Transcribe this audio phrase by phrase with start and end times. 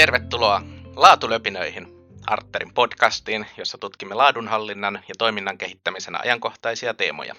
[0.00, 0.62] Tervetuloa
[0.96, 1.88] Laatulöpinöihin,
[2.26, 7.34] Arterin podcastiin, jossa tutkimme laadunhallinnan ja toiminnan kehittämisen ajankohtaisia teemoja.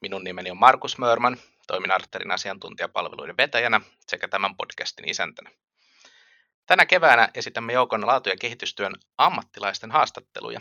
[0.00, 1.36] Minun nimeni on Markus Mörman,
[1.66, 5.50] toimin Arterin asiantuntijapalveluiden vetäjänä sekä tämän podcastin isäntänä.
[6.66, 10.60] Tänä keväänä esitämme joukon laatu- ja kehitystyön ammattilaisten haastatteluja.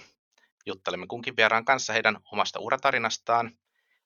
[0.66, 3.52] Juttelemme kunkin vieraan kanssa heidän omasta uratarinastaan,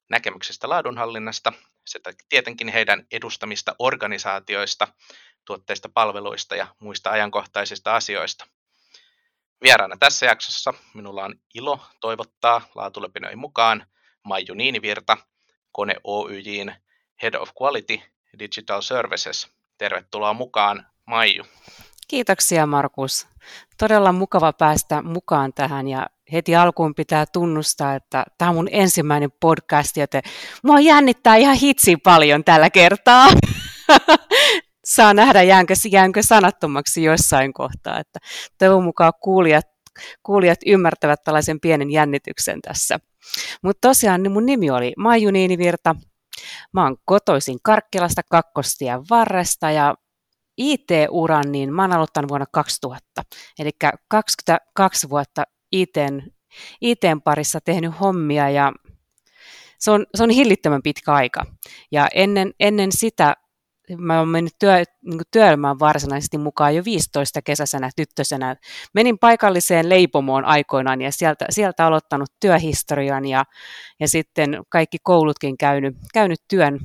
[0.09, 1.53] näkemyksestä laadunhallinnasta
[1.85, 4.87] sekä tietenkin heidän edustamista organisaatioista,
[5.47, 8.45] tuotteista, palveluista ja muista ajankohtaisista asioista.
[9.63, 13.85] Vieraana tässä jaksossa minulla on ilo toivottaa laatulepinöihin mukaan
[14.23, 15.17] Maiju Niinivirta,
[15.71, 16.75] Kone Oyjin
[17.21, 17.99] Head of Quality
[18.39, 19.47] Digital Services.
[19.77, 21.43] Tervetuloa mukaan, Maiju.
[22.07, 23.27] Kiitoksia Markus.
[23.77, 29.31] Todella mukava päästä mukaan tähän ja heti alkuun pitää tunnustaa, että tämä on mun ensimmäinen
[29.39, 30.21] podcast, joten
[30.63, 33.27] mua jännittää ihan hitsi paljon tällä kertaa.
[34.87, 37.99] Saa nähdä, jäänkö, jäänkö sanattomaksi jossain kohtaa.
[37.99, 38.19] Että
[38.57, 39.65] toivon mukaan kuulijat,
[40.23, 42.99] kuulijat ymmärtävät tällaisen pienen jännityksen tässä.
[43.63, 45.95] Mutta tosiaan niin mun nimi oli Maiju Niinivirta.
[46.73, 49.95] Mä oon kotoisin Karkkilasta kakkostien varresta ja
[50.57, 53.23] IT-uran, niin mä oon aloittanut vuonna 2000.
[53.59, 53.71] Eli
[54.09, 56.21] 22 vuotta ITn,
[56.81, 58.71] ITn parissa tehnyt hommia ja
[59.79, 61.45] se on, se on hillittömän pitkä aika.
[61.91, 63.35] Ja ennen, ennen sitä
[63.97, 68.55] mä oon mennyt työ, niin työelämään varsinaisesti mukaan jo 15 kesäisenä tyttösenä.
[68.93, 73.43] Menin paikalliseen leipomoon aikoinaan ja sieltä, sieltä aloittanut työhistorian ja,
[73.99, 76.79] ja sitten kaikki koulutkin käynyt, käynyt työn,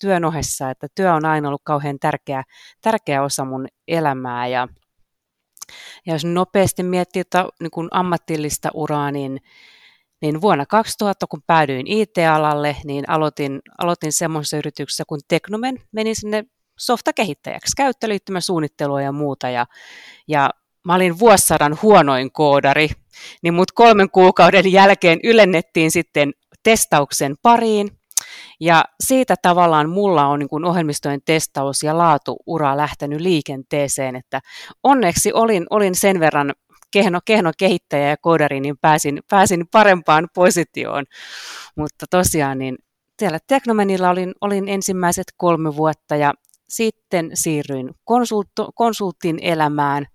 [0.00, 2.42] työn ohessa, että työ on aina ollut kauhean tärkeä,
[2.80, 4.68] tärkeä osa mun elämää ja,
[6.06, 9.40] ja jos nopeasti miettii että, niin ammatillista uraa, niin,
[10.24, 16.44] niin vuonna 2000, kun päädyin IT-alalle, niin aloitin, aloitin semmoisessa yrityksessä kuin Teknomen, menin sinne
[16.78, 19.66] softakehittäjäksi, käyttöliittymäsuunnittelua ja muuta, ja,
[20.28, 20.50] ja
[20.84, 22.88] mä olin vuosisadan huonoin koodari,
[23.42, 26.32] niin mut kolmen kuukauden jälkeen ylennettiin sitten
[26.62, 27.88] testauksen pariin,
[28.60, 34.40] ja siitä tavallaan mulla on niin kuin ohjelmistojen testaus ja laatuura lähtenyt liikenteeseen, että
[34.82, 36.52] onneksi olin, olin sen verran
[36.94, 41.04] kehno, kehno kehittäjä ja koodari, niin pääsin, pääsin parempaan positioon.
[41.76, 42.76] Mutta tosiaan niin
[43.18, 46.34] siellä Teknomenilla olin, olin ensimmäiset kolme vuotta ja
[46.68, 50.06] sitten siirryin konsultto, konsultin elämään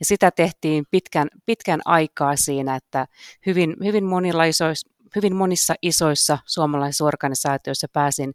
[0.00, 3.06] ja sitä tehtiin pitkän, pitkän aikaa siinä, että
[3.46, 4.04] hyvin, hyvin
[5.16, 8.32] hyvin monissa isoissa suomalaisissa organisaatioissa pääsin,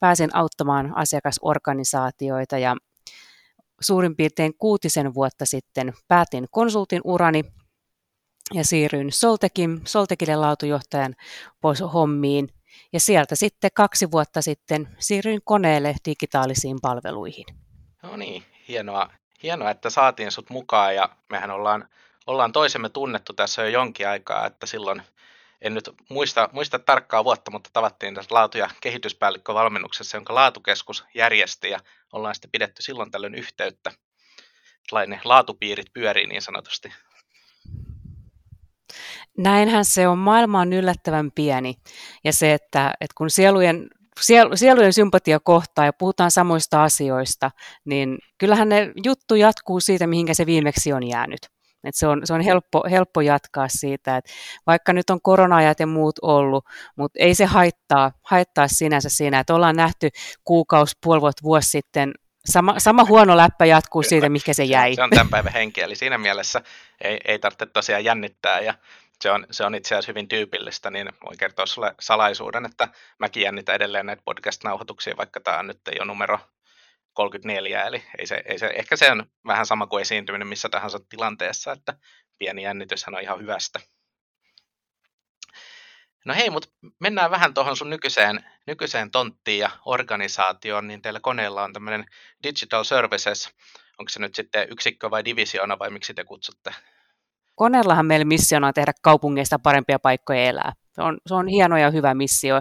[0.00, 2.76] pääsin auttamaan asiakasorganisaatioita ja
[3.80, 7.42] suurin piirtein kuutisen vuotta sitten päätin konsultin urani
[8.54, 11.14] ja siirryin Soltekin, Soltekille laatujohtajan
[11.60, 12.48] pois hommiin.
[12.92, 17.44] Ja sieltä sitten kaksi vuotta sitten siirryin koneelle digitaalisiin palveluihin.
[18.02, 19.10] No niin, hienoa,
[19.42, 21.88] hienoa, että saatiin sut mukaan ja mehän ollaan,
[22.26, 25.02] ollaan toisemme tunnettu tässä jo jonkin aikaa, että silloin
[25.60, 31.70] en nyt muista, muista tarkkaa vuotta, mutta tavattiin tässä laatu- ja kehityspäällikkövalmennuksessa, jonka laatukeskus järjesti
[31.70, 31.78] ja
[32.12, 33.92] ollaan sitten pidetty silloin tällöin yhteyttä.
[34.90, 36.92] Tällainen laatupiirit pyörii niin sanotusti.
[39.38, 40.18] Näinhän se on.
[40.18, 41.74] Maailma on yllättävän pieni.
[42.24, 43.88] Ja se, että, että kun sielujen,
[44.54, 47.50] sielujen sympatia kohtaa ja puhutaan samoista asioista,
[47.84, 51.55] niin kyllähän ne juttu jatkuu siitä, mihinkä se viimeksi on jäänyt.
[51.86, 54.32] Et se on, se on helppo, helppo jatkaa siitä, että
[54.66, 56.64] vaikka nyt on korona-ajat ja muut ollut,
[56.96, 60.08] mutta ei se haittaa, haittaa sinänsä siinä, että ollaan nähty
[60.44, 62.12] kuukausi, puoli vuotta, vuosi sitten
[62.44, 64.08] sama, sama huono läppä jatkuu Kyllä.
[64.08, 64.94] siitä, mikä se jäi.
[64.94, 66.62] Se on tämän päivän henki, eli siinä mielessä
[67.00, 68.74] ei, ei tarvitse tosiaan jännittää ja
[69.20, 73.42] se on, se on itse asiassa hyvin tyypillistä, niin voin kertoa sulle salaisuuden, että mäkin
[73.42, 76.38] jännitän edelleen näitä podcast-nauhoituksia, vaikka tämä on nyt jo numero
[77.16, 80.98] 34, eli ei se, ei se, ehkä se on vähän sama kuin esiintyminen missä tahansa
[81.08, 81.94] tilanteessa, että
[82.38, 83.80] pieni jännityshän on ihan hyvästä.
[86.24, 86.68] No hei, mutta
[87.00, 92.04] mennään vähän tuohon sun nykyiseen, nykyiseen tonttiin ja organisaatioon, niin teillä koneella on tämmöinen
[92.42, 93.50] Digital Services,
[93.98, 96.74] onko se nyt sitten yksikkö vai divisioona vai miksi te kutsutte?
[97.56, 100.72] Koneellahan meillä missiona on tehdä kaupungeista parempia paikkoja elää.
[100.92, 102.60] Se on, se on hieno ja hyvä missio.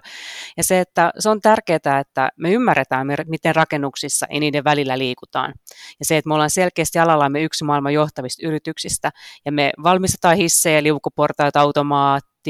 [0.57, 5.53] Ja se, että se on tärkeää, että me ymmärretään, miten rakennuksissa ja niiden välillä liikutaan.
[5.99, 9.11] Ja se, että me ollaan selkeästi alallamme yksi maailman johtavista yrityksistä,
[9.45, 11.61] ja me valmistetaan hissejä, liukuportaita,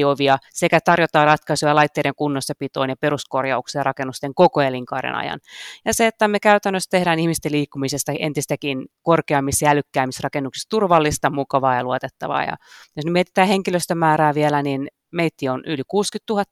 [0.03, 5.39] automaattiovia, sekä tarjotaan ratkaisuja laitteiden kunnossapitoon ja peruskorjaukseen rakennusten koko elinkaaren ajan.
[5.85, 11.75] Ja se, että me käytännössä tehdään ihmisten liikkumisesta entistäkin korkeammissa ja älykkäämmissä rakennuksissa turvallista, mukavaa
[11.75, 12.43] ja luotettavaa.
[12.43, 12.55] Ja
[12.95, 16.43] jos mietitään henkilöstömäärää vielä, niin meitä on yli 60 000.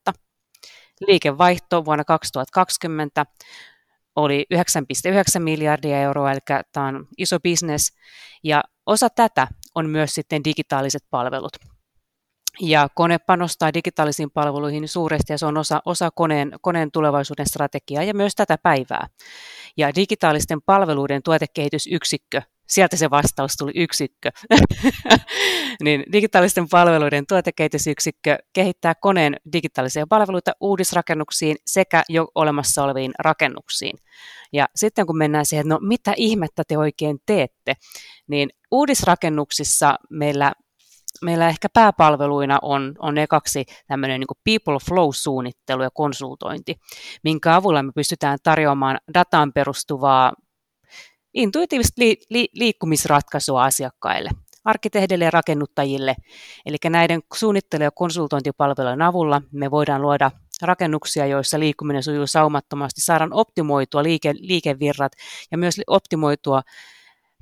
[1.08, 3.26] Liikevaihto vuonna 2020
[4.16, 6.40] oli 9,9 miljardia euroa, eli
[6.72, 7.94] tämä on iso bisnes.
[8.44, 11.73] Ja osa tätä on myös sitten digitaaliset palvelut.
[12.62, 18.04] Ja kone panostaa digitaalisiin palveluihin suuresti ja se on osa, osa koneen, koneen tulevaisuuden strategiaa
[18.04, 19.08] ja myös tätä päivää.
[19.78, 24.32] Ja digitaalisten palveluiden tuotekehitysyksikkö, sieltä se vastaus tuli yksikkö,
[25.84, 33.98] niin digitaalisten palveluiden tuotekehitysyksikkö kehittää koneen digitaalisia palveluita uudisrakennuksiin sekä jo olemassa oleviin rakennuksiin.
[34.54, 37.74] Ja sitten kun mennään siihen, että no mitä ihmettä te oikein teette,
[38.28, 40.54] niin uudisrakennuksissa meillä
[41.22, 46.76] meillä ehkä pääpalveluina on, on ekaksi tämmöinen niin people flow-suunnittelu ja konsultointi,
[47.24, 50.34] minkä avulla me pystytään tarjoamaan dataan perustuvaa
[51.34, 54.30] intuitiivista li, li, liikkumisratkaisua asiakkaille,
[54.66, 56.16] arkkitehdeille ja rakennuttajille.
[56.66, 60.32] Eli näiden suunnittelu- ja konsultointipalvelujen avulla me voidaan luoda
[60.62, 65.12] rakennuksia, joissa liikkuminen sujuu saumattomasti, saadaan optimoitua liike, liikevirrat
[65.52, 66.62] ja myös optimoitua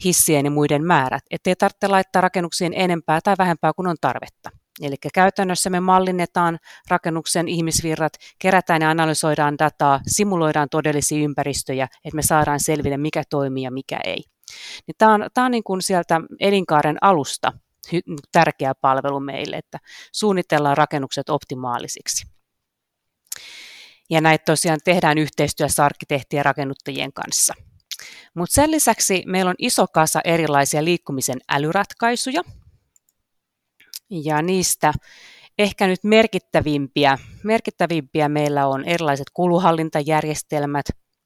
[0.05, 4.49] hissien ja muiden määrät, ettei tarvitse laittaa rakennuksiin enempää tai vähempää kuin on tarvetta.
[4.81, 6.59] Eli käytännössä me mallinnetaan
[6.89, 13.63] rakennuksen ihmisvirrat, kerätään ja analysoidaan dataa, simuloidaan todellisia ympäristöjä, että me saadaan selville, mikä toimii
[13.63, 14.23] ja mikä ei.
[14.87, 17.53] Niin tämä on, tämä on niin kuin sieltä elinkaaren alusta
[18.31, 19.77] tärkeä palvelu meille, että
[20.11, 22.25] suunnitellaan rakennukset optimaalisiksi.
[24.09, 27.53] Ja näitä tosiaan tehdään yhteistyössä arkkitehtien ja rakennuttajien kanssa.
[28.33, 32.41] Mutta sen lisäksi meillä on iso kasa erilaisia liikkumisen älyratkaisuja,
[34.09, 34.93] ja niistä
[35.59, 40.85] ehkä nyt merkittävimpiä, merkittävimpiä meillä on erilaiset kuluhallintajärjestelmät,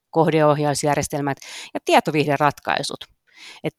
[0.10, 1.38] kohdeohjausjärjestelmät
[1.74, 3.06] ja tietoviihderatkaisut.
[3.64, 3.74] Et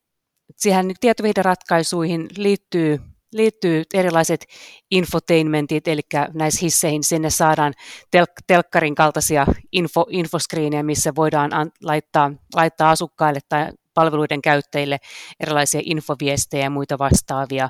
[0.57, 3.01] siihen tietoviihderatkaisuihin liittyy,
[3.33, 4.47] liittyy erilaiset
[4.91, 6.01] infotainmentit, eli
[6.35, 7.73] näissä hisseihin sinne saadaan
[8.11, 14.99] tel- telkkarin kaltaisia info, infoskriinejä, missä voidaan an, laittaa, laittaa asukkaille tai palveluiden käyttäjille
[15.41, 17.69] erilaisia infoviestejä ja muita vastaavia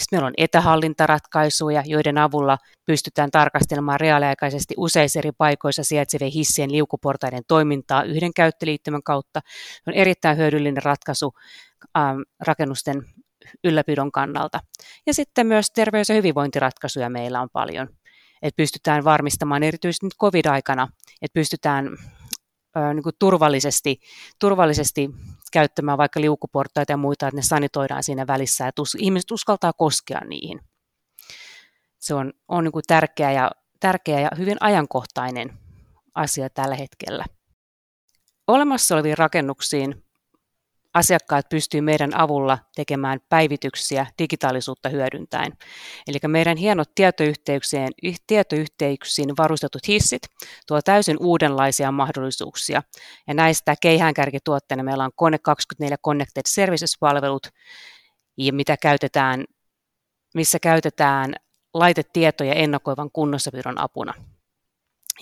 [0.00, 7.42] sitten meillä on etähallintaratkaisuja, joiden avulla pystytään tarkastelemaan reaaliaikaisesti useissa eri paikoissa sijaitsevien hissien liukuportaiden
[7.48, 9.40] toimintaa yhden käyttöliittymän kautta.
[9.74, 11.32] Se on erittäin hyödyllinen ratkaisu
[11.98, 13.02] ähm, rakennusten
[13.64, 14.60] ylläpidon kannalta.
[15.06, 17.88] Ja sitten myös terveys- ja hyvinvointiratkaisuja meillä on paljon.
[18.42, 20.88] Että pystytään varmistamaan erityisesti nyt covid-aikana,
[21.22, 21.96] että pystytään
[22.94, 24.00] niin kuin turvallisesti,
[24.38, 25.10] turvallisesti
[25.52, 30.60] käyttämään vaikka liukuportaita ja muita, että ne sanitoidaan siinä välissä, että ihmiset uskaltaa koskea niihin.
[31.98, 33.50] Se on, on niin kuin tärkeä, ja,
[33.80, 35.58] tärkeä ja hyvin ajankohtainen
[36.14, 37.24] asia tällä hetkellä.
[38.46, 40.04] Olemassa oleviin rakennuksiin
[40.94, 45.52] asiakkaat pystyvät meidän avulla tekemään päivityksiä digitaalisuutta hyödyntäen.
[46.06, 47.88] Eli meidän hienot tietoyhteyksien,
[48.26, 50.22] tietoyhteyksiin varustetut hissit
[50.66, 52.82] tuo täysin uudenlaisia mahdollisuuksia.
[53.26, 57.46] Ja näistä keihäänkärkituotteena meillä on Kone 24 Connected Services-palvelut,
[58.36, 59.44] ja mitä käytetään,
[60.34, 61.34] missä käytetään
[61.74, 64.14] laitetietoja ennakoivan kunnossapidon apuna.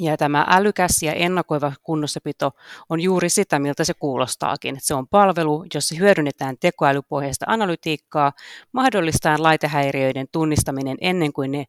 [0.00, 2.50] Ja tämä älykäs ja ennakoiva kunnossapito
[2.88, 4.76] on juuri sitä, miltä se kuulostaakin.
[4.80, 8.32] Se on palvelu, jossa hyödynnetään tekoälypohjaista analytiikkaa,
[8.72, 11.64] mahdollistaen laitehäiriöiden tunnistaminen ennen kuin ne,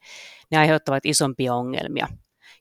[0.52, 2.08] ne aiheuttavat isompia ongelmia.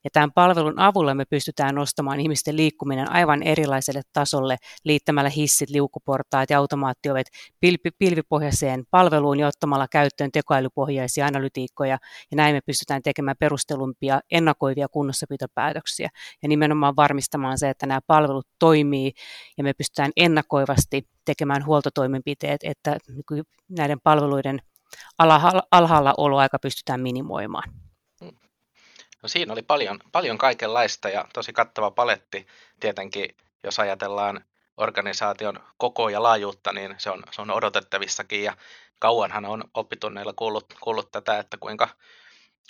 [0.05, 6.51] Ja tämän palvelun avulla me pystytään nostamaan ihmisten liikkuminen aivan erilaiselle tasolle liittämällä hissit, liukuportaat
[6.51, 7.27] ja automaattiovet
[7.61, 11.99] pilvi, pilvipohjaiseen palveluun ja ottamalla käyttöön tekoälypohjaisia analytiikkoja.
[12.31, 16.09] Ja näin me pystytään tekemään perustelumpia ennakoivia kunnossapitopäätöksiä
[16.43, 19.13] ja nimenomaan varmistamaan se, että nämä palvelut toimii
[19.59, 22.97] ja me pystytään ennakoivasti tekemään huoltotoimenpiteet, että
[23.69, 24.63] näiden palveluiden
[25.71, 27.88] alhaalla oloaika pystytään minimoimaan.
[29.23, 32.47] No siinä oli paljon, paljon kaikenlaista ja tosi kattava paletti.
[32.81, 34.45] Tietenkin, jos ajatellaan
[34.77, 38.57] organisaation koko ja laajuutta, niin se on, se on odotettavissakin ja
[38.99, 41.89] kauanhan on oppitunneilla kuullut, kuullut tätä, että kuinka,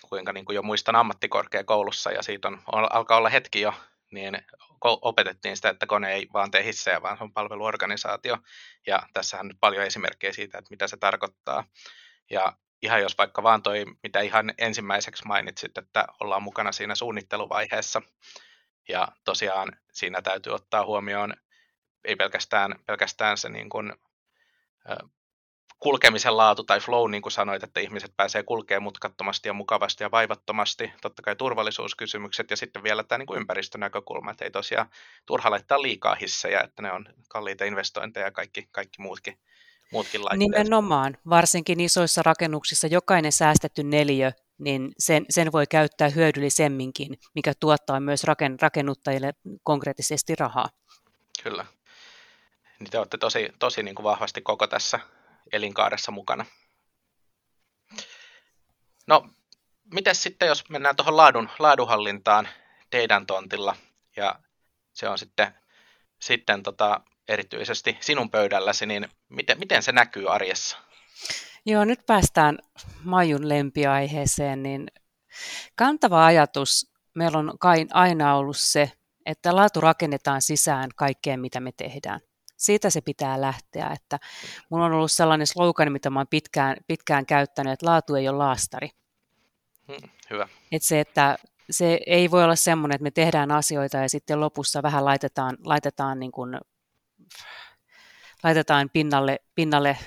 [0.09, 3.75] kuinka niin kuin jo muistan ammattikorkeakoulussa ja siitä on, alkaa olla hetki jo,
[4.11, 4.39] niin
[4.81, 8.39] opetettiin sitä, että kone ei vaan tee hissejä, vaan se on palveluorganisaatio.
[8.87, 11.65] Ja tässähän on nyt paljon esimerkkejä siitä, että mitä se tarkoittaa.
[12.31, 18.03] Ja ihan jos vaikka vaan toi, mitä ihan ensimmäiseksi mainitsit, että ollaan mukana siinä suunnitteluvaiheessa.
[18.89, 21.35] Ja tosiaan siinä täytyy ottaa huomioon
[22.05, 23.93] ei pelkästään, pelkästään se niin kuin,
[25.79, 30.11] kulkemisen laatu tai flow, niin kuin sanoit, että ihmiset pääsee kulkemaan mutkattomasti ja mukavasti ja
[30.11, 30.93] vaivattomasti.
[31.03, 34.91] Totta kai turvallisuuskysymykset ja sitten vielä tämä niin kuin ympäristönäkökulma, että ei tosiaan
[35.27, 39.39] turha laittaa liikaa hissejä, että ne on kalliita investointeja ja kaikki, kaikki muutkin
[39.93, 40.39] muutkin laitteet.
[40.39, 48.01] Nimenomaan, varsinkin isoissa rakennuksissa jokainen säästetty neliö, niin sen, sen voi käyttää hyödyllisemminkin, mikä tuottaa
[48.01, 50.69] myös raken, rakennuttajille konkreettisesti rahaa.
[51.43, 51.67] kyllä.
[52.79, 55.01] Niin te olette tosi, tosi niin kuin vahvasti koko tässä
[55.53, 56.45] elinkaaressa mukana.
[59.07, 59.29] No,
[59.95, 62.49] miten sitten, jos mennään tuohon laadun, laadunhallintaan
[62.91, 63.77] teidän tontilla,
[64.17, 64.41] ja
[64.93, 65.55] se on sitten,
[66.21, 70.79] sitten tota, erityisesti sinun pöydälläsi, niin miten, miten se näkyy arjessa?
[71.67, 72.59] Joo, nyt päästään
[73.05, 74.87] Majun lempiaiheeseen, niin
[75.77, 78.93] kantava ajatus meillä on kai aina ollut se,
[79.27, 82.21] että laatu rakennetaan sisään kaikkeen, mitä me tehdään.
[82.57, 84.19] Siitä se pitää lähteä, että
[84.71, 88.39] mulla on ollut sellainen slogan, mitä mä oon pitkään, pitkään käyttänyt, että laatu ei ole
[88.39, 88.91] laastari.
[89.89, 90.49] Hmm, hyvä.
[90.73, 91.39] Että se, että
[91.71, 96.19] se ei voi olla semmoinen, että me tehdään asioita ja sitten lopussa vähän laitetaan, laitetaan,
[96.19, 96.59] niin kuin,
[98.45, 99.99] laitetaan pinnalle, pinnalle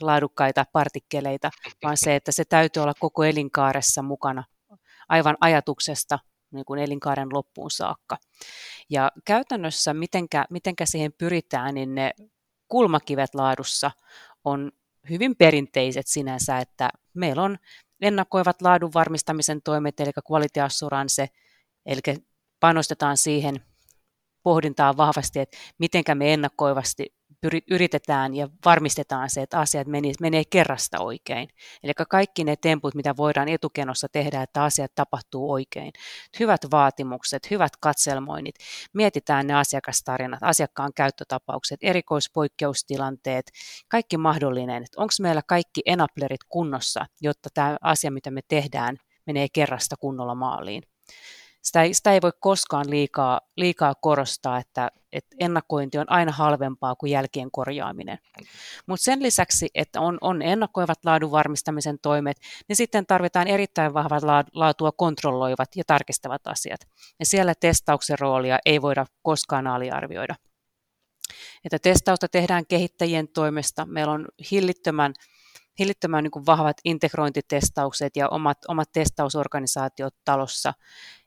[0.00, 1.50] laadukkaita partikkeleita,
[1.82, 4.44] vaan se, että se täytyy olla koko elinkaaressa mukana
[5.08, 6.18] aivan ajatuksesta
[6.52, 8.16] niin kuin elinkaaren loppuun saakka.
[8.90, 12.12] Ja käytännössä, mitenkä, mitenkä siihen pyritään, niin ne
[12.68, 13.90] kulmakivet laadussa
[14.44, 14.72] on
[15.10, 17.58] hyvin perinteiset sinänsä, että meillä on
[18.00, 21.28] ennakoivat laadun varmistamisen toimet, eli quality assurance,
[21.86, 22.00] eli
[22.60, 23.64] panostetaan siihen
[24.42, 27.14] pohdintaan vahvasti, että miten me ennakoivasti
[27.70, 31.48] yritetään ja varmistetaan se, että asiat menee, menee kerrasta oikein.
[31.82, 35.92] Eli kaikki ne temput, mitä voidaan etukenossa tehdä, että asiat tapahtuu oikein.
[36.40, 38.54] Hyvät vaatimukset, hyvät katselmoinnit,
[38.92, 43.46] mietitään ne asiakastarinat, asiakkaan käyttötapaukset, erikoispoikkeustilanteet,
[43.88, 44.84] kaikki mahdollinen.
[44.96, 48.96] Onko meillä kaikki enablerit kunnossa, jotta tämä asia, mitä me tehdään,
[49.26, 50.82] menee kerrasta kunnolla maaliin
[51.62, 56.94] sitä ei, sitä ei voi koskaan liikaa, liikaa korostaa, että, että ennakointi on aina halvempaa
[56.94, 58.18] kuin jälkien korjaaminen.
[58.86, 62.36] Mutta sen lisäksi, että on, on ennakoivat laadun varmistamisen toimet,
[62.68, 64.22] niin sitten tarvitaan erittäin vahvat
[64.54, 66.80] laatua kontrolloivat ja tarkistavat asiat.
[67.18, 70.34] Ja siellä testauksen roolia ei voida koskaan aliarvioida.
[71.64, 73.86] Että testausta tehdään kehittäjien toimesta.
[73.86, 75.14] Meillä on hillittömän
[75.78, 80.72] hillittömän niin vahvat integrointitestaukset ja omat, omat testausorganisaatiot talossa.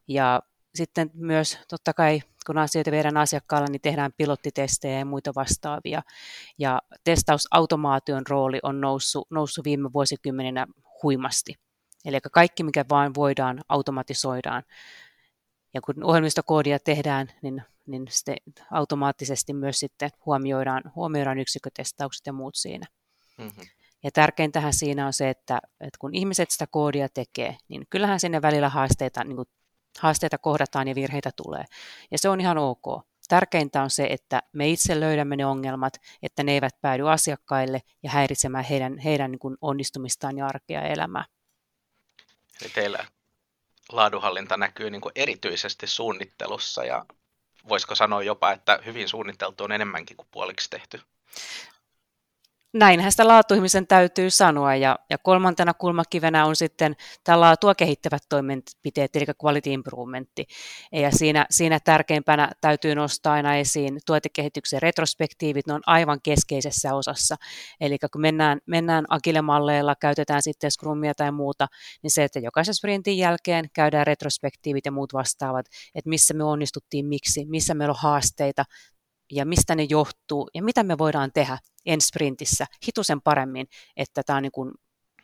[0.08, 0.42] Ja
[0.76, 6.02] sitten myös totta kai, kun asioita viedään asiakkaalle, niin tehdään pilottitestejä ja muita vastaavia.
[6.58, 10.68] Ja testausautomaation rooli on noussut, noussut viime vuosikymmeninä
[11.04, 11.56] huimasti.
[12.06, 14.64] Eli kaikki, mikä vain voidaan, automatisoidaan.
[15.74, 18.36] Ja kun ohjelmistokoodia tehdään, niin, niin sitten
[18.72, 22.86] automaattisesti myös sitten huomioidaan, huomioidaan yksikkötestaukset ja muut siinä.
[23.38, 23.66] Mm-hmm.
[24.04, 28.42] Ja tärkeintähän siinä on se, että, että kun ihmiset sitä koodia tekee, niin kyllähän sinne
[28.42, 29.48] välillä haasteita niin kuin
[30.00, 31.66] haasteita kohdataan ja virheitä tulee.
[32.12, 33.06] Ja se on ihan ok.
[33.28, 38.10] Tärkeintä on se, että me itse löydämme ne ongelmat, että ne eivät päädy asiakkaille ja
[38.10, 41.26] häiritsemään heidän, heidän niin kuin onnistumistaan ja arkea ja elämää.
[42.62, 43.06] Eli teillä
[43.92, 47.06] laadunhallinta näkyy niin kuin erityisesti suunnittelussa ja
[47.70, 51.02] voisiko sanoa jopa, että hyvin suunniteltu on enemmänkin kuin puoliksi tehty?
[52.76, 54.76] Näinhän sitä laatuihmisen täytyy sanoa.
[54.76, 60.46] Ja, ja kolmantena kulmakivenä on sitten tämä laatua kehittävät toimenpiteet, eli quality improvementti.
[60.92, 67.36] Ja siinä, siinä tärkeimpänä täytyy nostaa aina esiin tuotekehityksen retrospektiivit, ne on aivan keskeisessä osassa.
[67.82, 71.68] Eli kun mennään, mennään agile-malleilla, käytetään sitten scrumia tai muuta,
[72.04, 75.66] niin se, että jokaisen sprintin jälkeen käydään retrospektiivit ja muut vastaavat,
[75.96, 78.66] että missä me onnistuttiin, miksi, missä meillä on haasteita,
[79.36, 84.38] ja mistä ne johtuu ja mitä me voidaan tehdä ensi sprintissä hitusen paremmin, että tämä
[84.38, 84.72] on niin kuin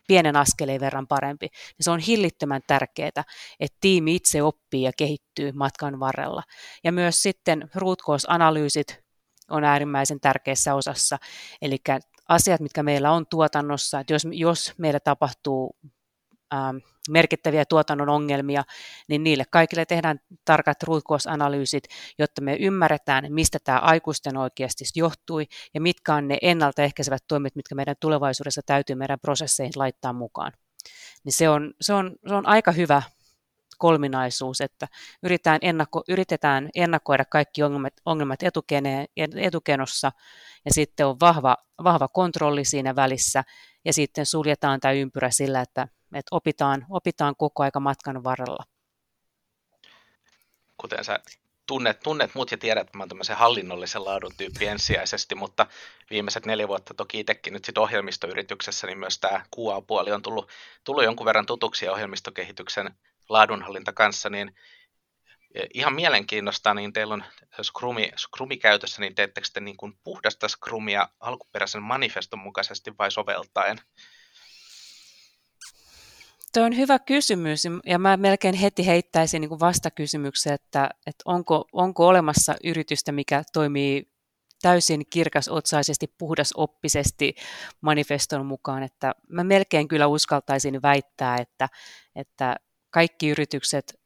[0.07, 1.47] pienen askeleen verran parempi.
[1.81, 3.23] Se on hillittömän tärkeää,
[3.59, 6.43] että tiimi itse oppii ja kehittyy matkan varrella.
[6.83, 8.99] Ja myös sitten root analyysit
[9.49, 11.17] on äärimmäisen tärkeässä osassa.
[11.61, 11.77] Eli
[12.29, 15.75] asiat, mitkä meillä on tuotannossa, että jos, jos meillä tapahtuu
[16.53, 16.77] ähm,
[17.09, 18.63] merkittäviä tuotannon ongelmia,
[19.07, 21.83] niin niille kaikille tehdään tarkat ruutkoosanalyysit,
[22.19, 27.75] jotta me ymmärretään, mistä tämä aikuisten oikeasti johtui ja mitkä on ne ennaltaehkäisevät toimet, mitkä
[27.75, 30.51] meidän tulevaisuudessa täytyy meidän prosesseihin laittaa mukaan.
[31.23, 33.01] Niin se, on, se, on, se on aika hyvä
[33.77, 34.87] kolminaisuus, että
[35.23, 38.39] yritetään, ennakko, yritetään ennakoida kaikki ongelmat, ongelmat
[39.35, 40.11] etukenossa
[40.65, 43.43] ja sitten on vahva, vahva kontrolli siinä välissä
[43.85, 45.87] ja sitten suljetaan tämä ympyrä sillä, että
[46.19, 48.63] että opitaan, opitaan koko aika matkan varrella.
[50.77, 51.19] Kuten sä
[51.67, 55.67] tunnet, tunnet mut ja tiedät, että mä oon tämmöisen hallinnollisen laadun tyyppi ensisijaisesti, mutta
[56.09, 60.49] viimeiset neljä vuotta toki itsekin nyt sit ohjelmistoyrityksessä, niin myös tämä QA-puoli on tullut,
[60.83, 62.95] tullut jonkun verran tutuksi ohjelmistokehityksen
[63.29, 64.55] laadunhallinta kanssa, niin
[65.73, 67.23] ihan mielenkiinnosta, niin teillä on
[67.63, 73.77] Scrumi, Scrumi käytössä, niin teettekö te niin kuin puhdasta Scrumia alkuperäisen manifeston mukaisesti vai soveltaen?
[76.53, 82.07] Tuo on hyvä kysymys ja mä melkein heti heittäisin niin vastakysymyksen, että, että onko, onko
[82.07, 84.11] olemassa yritystä, mikä toimii
[84.61, 87.35] täysin kirkasotsaisesti, puhdasoppisesti
[87.81, 91.69] manifeston mukaan, että mä melkein kyllä uskaltaisin väittää, että,
[92.15, 92.55] että
[92.89, 94.01] kaikki yritykset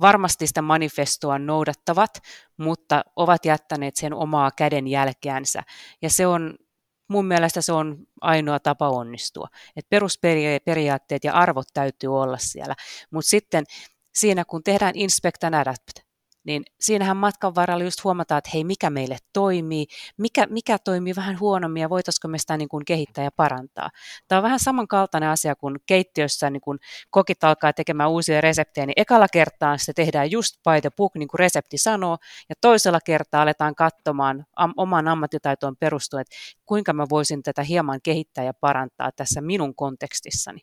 [0.00, 2.10] varmasti sitä manifestoa noudattavat,
[2.56, 5.62] mutta ovat jättäneet sen omaa käden jälkeänsä.
[6.02, 6.54] Ja se on,
[7.12, 9.48] mun mielestä se on ainoa tapa onnistua.
[9.76, 12.74] Et perusperiaatteet ja arvot täytyy olla siellä.
[13.10, 13.64] Mutta sitten
[14.14, 16.11] siinä, kun tehdään inspect and adapt,
[16.44, 21.40] niin siinähän matkan varrella just huomataan, että hei, mikä meille toimii, mikä, mikä toimii vähän
[21.40, 23.90] huonommin ja voitaisiko me sitä niin kuin kehittää ja parantaa.
[24.28, 26.78] Tämä on vähän samankaltainen asia kuin keittiössä, niin kun
[27.10, 31.28] kokit alkaa tekemään uusia reseptejä, niin ekalla kertaa se tehdään just by the book, niin
[31.28, 32.18] kuin resepti sanoo,
[32.48, 38.00] ja toisella kertaa aletaan katsomaan am- oman ammattitaitoon perustuen, että kuinka mä voisin tätä hieman
[38.02, 40.60] kehittää ja parantaa tässä minun kontekstissani.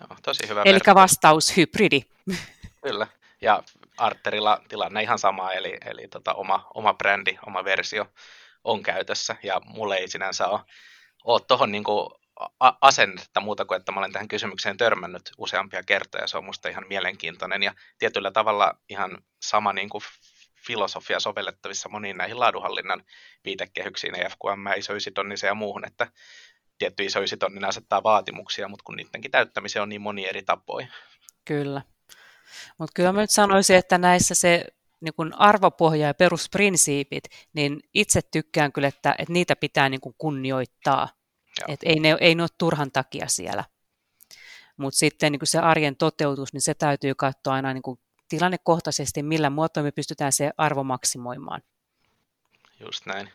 [0.00, 2.02] Joo, tosi hyvä Eli vastaus hybridi.
[2.82, 3.06] Kyllä.
[3.42, 3.62] Ja
[4.00, 8.06] Arterilla tilanne ihan sama, eli, eli tota, oma, oma brändi, oma versio
[8.64, 10.60] on käytössä, ja mulle ei sinänsä ole,
[11.24, 11.84] ole tuohon niin
[12.80, 16.84] asennetta muuta kuin, että mä olen tähän kysymykseen törmännyt useampia kertoja, se on musta ihan
[16.88, 20.02] mielenkiintoinen, ja tietyllä tavalla ihan sama niin kuin
[20.66, 23.04] filosofia sovellettavissa moniin näihin laadunhallinnan
[23.44, 26.06] viitekehyksiin, EFQM, isoisitonnisen ja muuhun, että
[26.78, 30.86] tietty isoisitonnin asettaa vaatimuksia, mutta kun niidenkin täyttämiseen on niin moni eri tapoja.
[31.44, 31.82] Kyllä.
[32.78, 34.64] Mutta kyllä mä nyt sanoisin, että näissä se
[35.00, 40.14] niin kun arvopohja ja perusprinsiipit, niin itse tykkään kyllä, että, että niitä pitää niin kun
[40.18, 41.08] kunnioittaa.
[41.68, 43.64] Et ei, ne, ei ne ole turhan takia siellä.
[44.76, 49.82] Mutta sitten niin se arjen toteutus, niin se täytyy katsoa aina niin tilannekohtaisesti, millä muotoa
[49.82, 51.62] me pystytään se arvo maksimoimaan.
[52.80, 53.30] Just näin.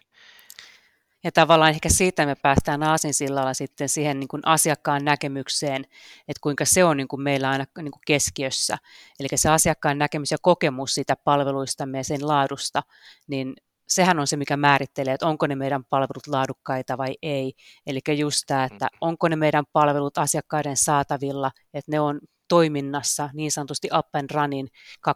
[1.26, 5.84] Ja tavallaan ehkä siitä me päästään aasinsillalla sitten siihen niin kuin asiakkaan näkemykseen,
[6.28, 8.78] että kuinka se on niin kuin meillä aina niin kuin keskiössä.
[9.20, 12.84] Eli se asiakkaan näkemys ja kokemus siitä palveluistamme ja sen laadusta,
[13.28, 13.54] niin
[13.88, 17.54] sehän on se, mikä määrittelee, että onko ne meidän palvelut laadukkaita vai ei.
[17.88, 23.52] Eli just tämä, että onko ne meidän palvelut asiakkaiden saatavilla, että ne on toiminnassa niin
[23.52, 24.68] sanotusti up and running
[25.10, 25.12] 24-7.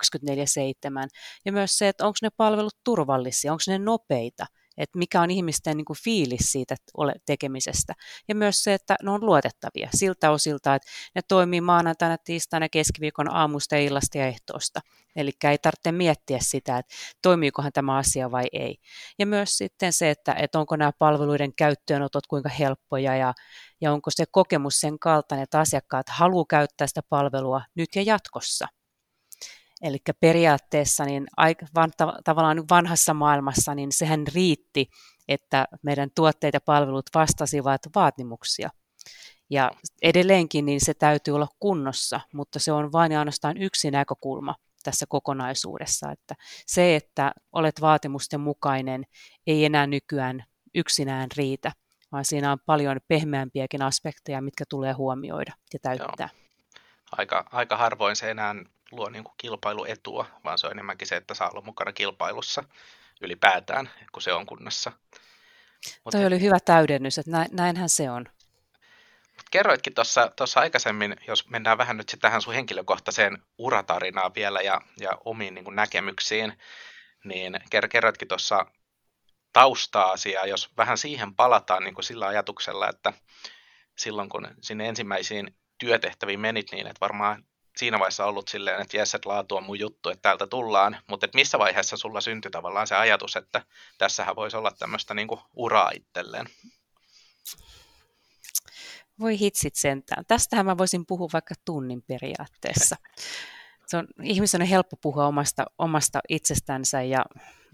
[1.45, 4.45] Ja myös se, että onko ne palvelut turvallisia, onko ne nopeita
[4.79, 6.75] että mikä on ihmisten niin kuin fiilis siitä
[7.25, 7.93] tekemisestä.
[8.27, 13.31] Ja myös se, että ne on luotettavia siltä osilta, että ne toimii maanantaina, tiistaina, keskiviikon
[13.31, 14.79] aamusta, illasta ja ehtoosta.
[15.15, 18.75] Eli ei tarvitse miettiä sitä, että toimiikohan tämä asia vai ei.
[19.19, 23.33] Ja myös sitten se, että, että onko nämä palveluiden käyttöönotot kuinka helppoja ja,
[23.81, 28.67] ja onko se kokemus sen kaltainen, että asiakkaat haluaa käyttää sitä palvelua nyt ja jatkossa.
[29.81, 31.27] Eli periaatteessa niin
[31.75, 31.91] van,
[32.23, 34.89] tavallaan vanhassa maailmassa niin sehän riitti,
[35.27, 38.69] että meidän tuotteet ja palvelut vastasivat vaatimuksia.
[39.49, 44.55] Ja edelleenkin niin se täytyy olla kunnossa, mutta se on vain ja ainoastaan yksi näkökulma
[44.83, 46.11] tässä kokonaisuudessa.
[46.11, 49.05] Että se, että olet vaatimusten mukainen,
[49.47, 50.43] ei enää nykyään
[50.75, 51.71] yksinään riitä,
[52.11, 56.29] vaan siinä on paljon pehmeämpiäkin aspekteja, mitkä tulee huomioida ja täyttää.
[56.33, 56.39] Joo.
[57.11, 58.55] Aika, aika harvoin se enää
[58.91, 62.63] luo niin kuin kilpailuetua, vaan se on enemmänkin se, että saa olla mukana kilpailussa
[63.21, 64.91] ylipäätään, kun se on kunnassa.
[66.03, 68.25] Mutta Toi oli hyvä täydennys, että näinhän se on.
[69.51, 69.93] Kerroitkin
[70.35, 75.53] tuossa aikaisemmin, jos mennään vähän nyt sitten tähän sun henkilökohtaiseen uratarinaan vielä ja, ja omiin
[75.53, 76.53] niin näkemyksiin,
[77.23, 78.65] niin kerroitkin tuossa
[79.53, 83.13] tausta-asiaa, jos vähän siihen palataan niin kuin sillä ajatuksella, että
[83.97, 87.43] silloin kun sinne ensimmäisiin työtehtäviin menit niin, että varmaan
[87.79, 91.25] siinä vaiheessa ollut silleen, että jes, että laatu on mun juttu, että täältä tullaan, mutta
[91.25, 93.61] että missä vaiheessa sulla syntyi tavallaan se ajatus, että
[93.97, 96.45] tässähän voisi olla tämmöistä niin kuin uraa itselleen?
[99.19, 100.25] Voi hitsit sentään.
[100.25, 102.95] Tästähän mä voisin puhua vaikka tunnin periaatteessa.
[103.87, 107.25] Se on, ihmisen on helppo puhua omasta, omasta itsestänsä ja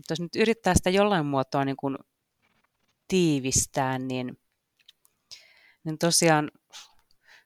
[0.10, 1.98] jos nyt yrittää sitä jollain muotoa niin kuin
[3.08, 4.40] tiivistää, niin,
[5.84, 6.52] niin tosiaan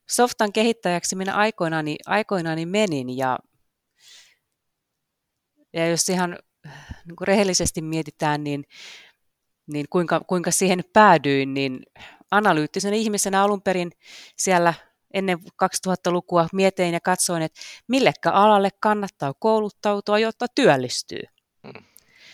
[0.10, 3.40] softan kehittäjäksi minä aikoinaani, aikoinaani menin ja,
[5.74, 6.38] ja jos ihan
[7.06, 8.64] niin kuin rehellisesti mietitään, niin,
[9.68, 11.80] niin kuinka, kuinka siihen päädyin, niin
[12.32, 13.92] analyyttisen ihmisenä alun perin
[14.36, 14.74] siellä
[15.14, 21.22] ennen 2000-lukua mietin ja katsoin, että millekä alalle kannattaa kouluttautua, jotta työllistyy.
[21.68, 21.84] Hmm.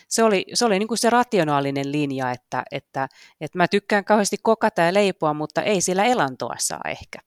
[0.08, 3.08] Se oli, se, oli niin kuin se rationaalinen linja, että, että,
[3.42, 7.20] että mä tykkään kauheasti kokata ja leipoa, mutta ei sillä elantoa saa ehkä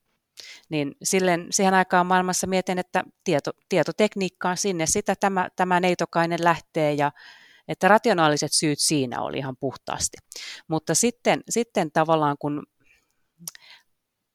[0.68, 6.92] niin silleen, siihen aikaan maailmassa mietin, että tieto, tietotekniikkaan sinne, sitä tämä, tämä neitokainen lähtee
[6.92, 7.12] ja
[7.68, 10.16] että rationaaliset syyt siinä oli ihan puhtaasti.
[10.68, 12.62] Mutta sitten, sitten tavallaan kun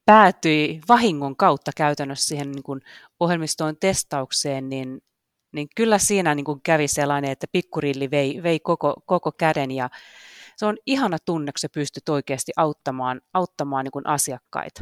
[0.06, 2.82] päätyi vahingon kautta käytännössä siihen niin kuin
[3.20, 5.02] ohjelmistoon testaukseen, niin
[5.54, 9.89] niin kyllä siinä niin kuin kävi sellainen, että pikkurilli vei, vei koko, koko käden ja
[10.58, 14.82] se on ihana tunne, kun sä pystyt oikeasti auttamaan, auttamaan niin kuin asiakkaita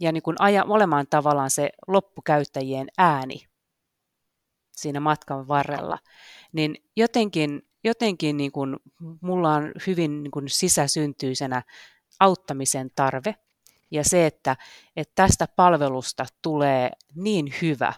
[0.00, 3.46] ja niin kuin aja, olemaan tavallaan se loppukäyttäjien ääni
[4.76, 5.98] siinä matkan varrella,
[6.52, 8.76] niin jotenkin, jotenkin niin kuin
[9.20, 11.62] mulla on hyvin niin kuin sisäsyntyisenä
[12.20, 13.34] auttamisen tarve
[13.90, 14.56] ja se, että,
[14.96, 17.92] että tästä palvelusta tulee niin hyvä,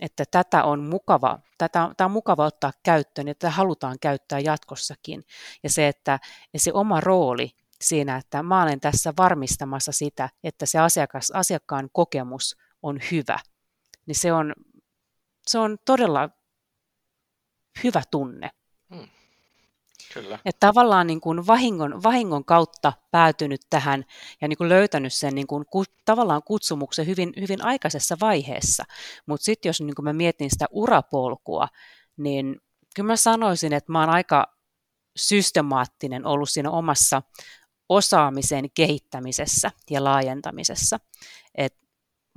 [0.00, 5.24] että tätä on mukava, tätä, tämä on mukava ottaa käyttöön ja tätä halutaan käyttää jatkossakin.
[5.62, 6.18] Ja se, että
[6.52, 11.88] ja se oma rooli siinä, että mä olen tässä varmistamassa sitä, että se asiakas, asiakkaan
[11.92, 13.38] kokemus on hyvä,
[14.06, 14.54] niin se on,
[15.46, 16.30] se on todella
[17.84, 18.50] hyvä tunne.
[18.94, 19.08] Hmm.
[20.14, 20.38] Kyllä.
[20.44, 24.04] Että tavallaan niin kuin vahingon, vahingon kautta päätynyt tähän
[24.40, 28.84] ja niin kuin löytänyt sen niin kuin, ku, tavallaan kutsumuksen hyvin, hyvin aikaisessa vaiheessa.
[29.26, 31.68] Mutta sitten jos niin kuin mä mietin sitä urapolkua,
[32.16, 32.60] niin
[32.94, 34.58] kyllä mä sanoisin, että mä oon aika
[35.16, 37.22] systemaattinen ollut siinä omassa
[37.88, 40.98] osaamisen kehittämisessä ja laajentamisessa.
[41.54, 41.74] Et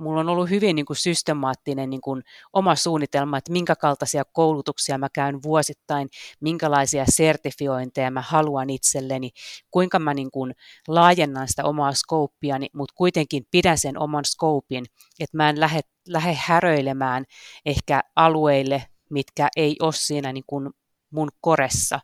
[0.02, 4.98] mulla on ollut hyvin niin kuin systemaattinen niin kuin oma suunnitelma, että minkä kaltaisia koulutuksia
[4.98, 6.08] mä käyn vuosittain,
[6.40, 9.30] minkälaisia sertifiointeja mä haluan itselleni,
[9.70, 10.54] kuinka mä niin kuin
[10.88, 14.84] laajennan sitä omaa skouppiani, mutta kuitenkin pidän sen oman skoupin,
[15.20, 17.24] että mä en lähde, lähde häröilemään
[17.66, 20.70] ehkä alueille, mitkä ei ole siinä niin kuin
[21.10, 22.00] mun koressa.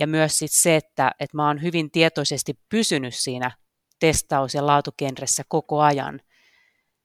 [0.00, 3.50] Ja myös sit se, että, että mä oon hyvin tietoisesti pysynyt siinä
[3.98, 6.20] testaus- ja laatukenressä koko ajan–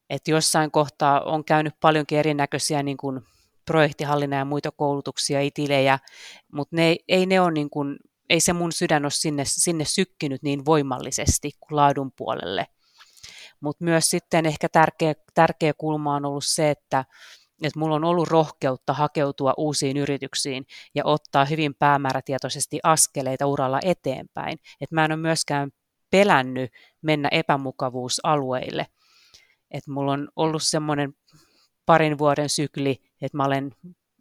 [0.10, 3.22] että jossain kohtaa on käynyt paljonkin erinäköisiä niin kuin
[3.66, 6.00] projektihallinnan ja muita koulutuksia, itilejä,
[6.54, 7.98] mutta ne, ei ne ole niin kuin,
[8.30, 12.68] ei se mun sydän ole sinne, sinne sykkinyt niin voimallisesti kuin laadun puolelle.
[13.60, 17.06] Mutta myös sitten ehkä tärkeä, tärkeä kulma on ollut se, että,
[17.64, 20.66] että mulla on ollut rohkeutta hakeutua uusiin yrityksiin
[20.96, 24.60] ja ottaa hyvin päämäärätietoisesti askeleita uralla eteenpäin.
[24.82, 25.72] Et mä en ole myöskään
[26.10, 28.88] pelännyt mennä epämukavuusalueille,
[29.72, 31.14] että mulla on ollut semmoinen
[31.86, 33.72] parin vuoden sykli, että mä olen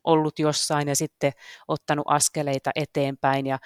[0.04, 1.32] ollut jossain ja sitten
[1.68, 3.58] ottanut askeleita eteenpäin ja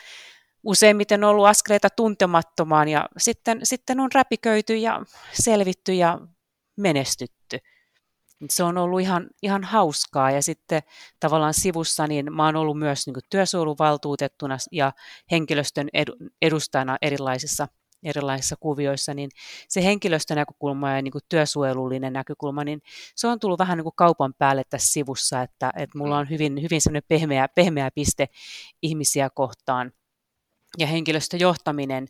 [0.63, 5.03] useimmiten on ollut askeleita tuntemattomaan ja sitten, sitten on räpiköity ja
[5.33, 6.19] selvitty ja
[6.77, 7.38] menestytty.
[8.51, 10.83] Se on ollut ihan, ihan hauskaa ja sitten
[11.21, 14.93] tavallaan sivussa niin mä oon ollut myös niin työsuojeluvaltuutettuna ja
[15.31, 15.89] henkilöstön
[16.43, 17.69] edustajana erilaisissa
[18.03, 19.31] erilaisissa kuvioissa, niin
[19.69, 22.83] se henkilöstönäkökulma ja niin työsuojelullinen näkökulma, niin
[23.17, 26.81] se on tullut vähän niin kaupan päälle tässä sivussa, että, että mulla on hyvin, hyvin
[26.81, 28.29] semmoinen pehmeä, pehmeä piste
[28.83, 29.93] ihmisiä kohtaan.
[30.79, 32.07] Ja henkilöstöjohtaminen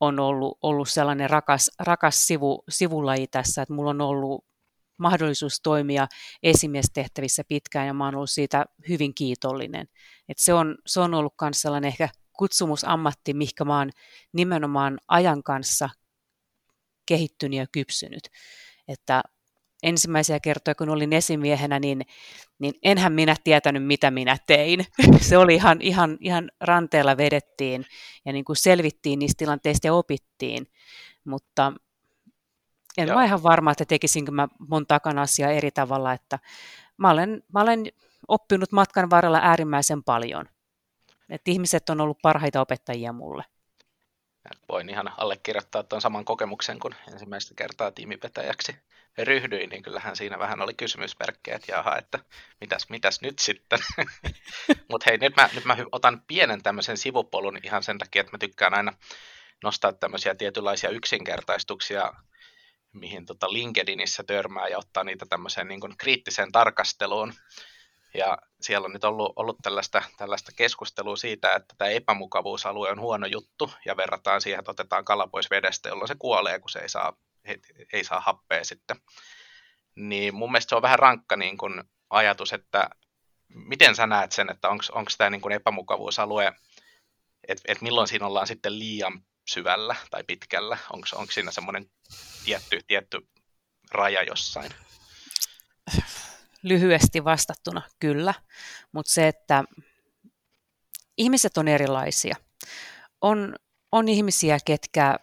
[0.00, 4.44] on ollut, ollut sellainen rakas, rakas sivu, sivulaji tässä, että mulla on ollut
[4.98, 6.06] mahdollisuus toimia
[6.42, 9.86] esimiestehtävissä pitkään ja mä oon ollut siitä hyvin kiitollinen.
[10.28, 13.90] Et se, on, se on ollut myös sellainen ehkä kutsumusammatti, mihinkä mä oon
[14.32, 15.88] nimenomaan ajan kanssa
[17.06, 18.28] kehittynyt ja kypsynyt.
[18.88, 19.22] Että
[19.82, 22.02] ensimmäisiä kertoja, kun olin esimiehenä, niin,
[22.58, 24.86] niin enhän minä tietänyt, mitä minä tein.
[25.28, 27.86] Se oli ihan, ihan, ihan ranteella vedettiin
[28.24, 30.66] ja niin kuin selvittiin niistä tilanteista ja opittiin.
[31.24, 31.72] Mutta
[32.98, 33.16] en Joo.
[33.16, 36.38] ole ihan varma, että tekisinkö mä mun takana asiaa eri tavalla, että
[36.96, 37.92] mä olen, mä olen
[38.28, 40.48] oppinut matkan varrella äärimmäisen paljon.
[41.30, 43.44] Että ihmiset on ollut parhaita opettajia mulle.
[44.68, 48.76] Voin ihan allekirjoittaa tuon saman kokemuksen, kun ensimmäistä kertaa tiimipetäjäksi
[49.18, 52.18] ryhdyin, niin kyllähän siinä vähän oli kysymysmerkkejä, että jaha, että
[52.60, 53.78] mitäs, mitäs nyt sitten.
[54.90, 58.38] Mutta hei, nyt mä, nyt mä otan pienen tämmöisen sivupolun ihan sen takia, että mä
[58.38, 58.92] tykkään aina
[59.62, 62.12] nostaa tämmöisiä tietynlaisia yksinkertaistuksia,
[62.94, 67.34] mihin tota LinkedInissä törmää ja ottaa niitä tämmöiseen niin kriittiseen tarkasteluun.
[68.14, 73.26] Ja siellä on nyt ollut, ollut tällaista, tällaista keskustelua siitä, että tämä epämukavuusalue on huono
[73.26, 76.88] juttu ja verrataan siihen, että otetaan kala pois vedestä, jolloin se kuolee, kun se ei
[76.88, 77.16] saa,
[77.92, 78.96] ei saa happea sitten.
[79.96, 82.90] Niin mun mielestä se on vähän rankka niin kun ajatus, että
[83.48, 86.52] miten sä näet sen, että onko tämä niin epämukavuusalue,
[87.48, 91.90] että et milloin siinä ollaan sitten liian syvällä tai pitkällä, onko siinä semmoinen
[92.44, 93.28] tietty, tietty
[93.90, 94.70] raja jossain?
[96.64, 98.34] lyhyesti vastattuna kyllä,
[98.92, 99.64] mutta se, että
[101.18, 102.36] ihmiset on erilaisia.
[103.20, 103.54] On,
[103.92, 105.18] on ihmisiä, ketkä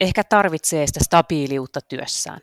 [0.00, 2.40] ehkä tarvitsee sitä stabiiliutta työssään.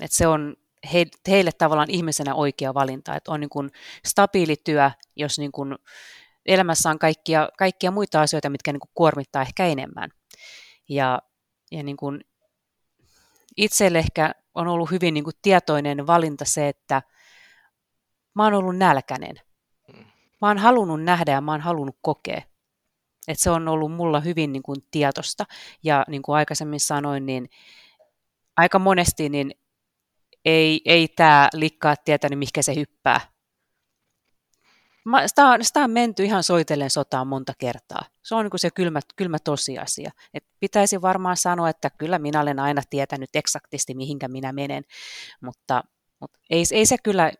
[0.00, 0.56] Et se on
[0.92, 3.70] he, heille tavallaan ihmisenä oikea valinta, että on niin kuin
[4.06, 5.76] stabiili työ, jos niin kuin
[6.46, 10.10] elämässä on kaikkia, kaikkia muita asioita, mitkä niin kuin kuormittaa ehkä enemmän.
[10.88, 11.22] Ja,
[11.72, 12.20] ja niin kuin
[13.56, 17.02] itselle ehkä on ollut hyvin niin kuin tietoinen valinta se, että
[18.34, 19.36] mä oon ollut nälkäinen.
[19.92, 20.04] Mm.
[20.42, 22.42] Mä oon halunnut nähdä ja mä oon halunnut kokea.
[23.28, 25.44] Et se on ollut mulla hyvin niin kuin tietosta.
[25.82, 27.48] Ja niin kuin aikaisemmin sanoin, niin
[28.56, 29.50] aika monesti niin
[30.44, 33.20] ei, ei tämä likkaa tietänyt, mihinkä se hyppää.
[35.06, 38.02] Mä, sitä, on, sitä on menty ihan soitellen sotaan monta kertaa.
[38.22, 40.10] Se on niin se kylmä, kylmä tosiasia.
[40.34, 44.84] Et pitäisi varmaan sanoa, että kyllä minä olen aina tietänyt eksaktisti, mihinkä minä menen,
[45.40, 45.84] mutta,
[46.20, 47.32] mutta ei, ei se kyllä,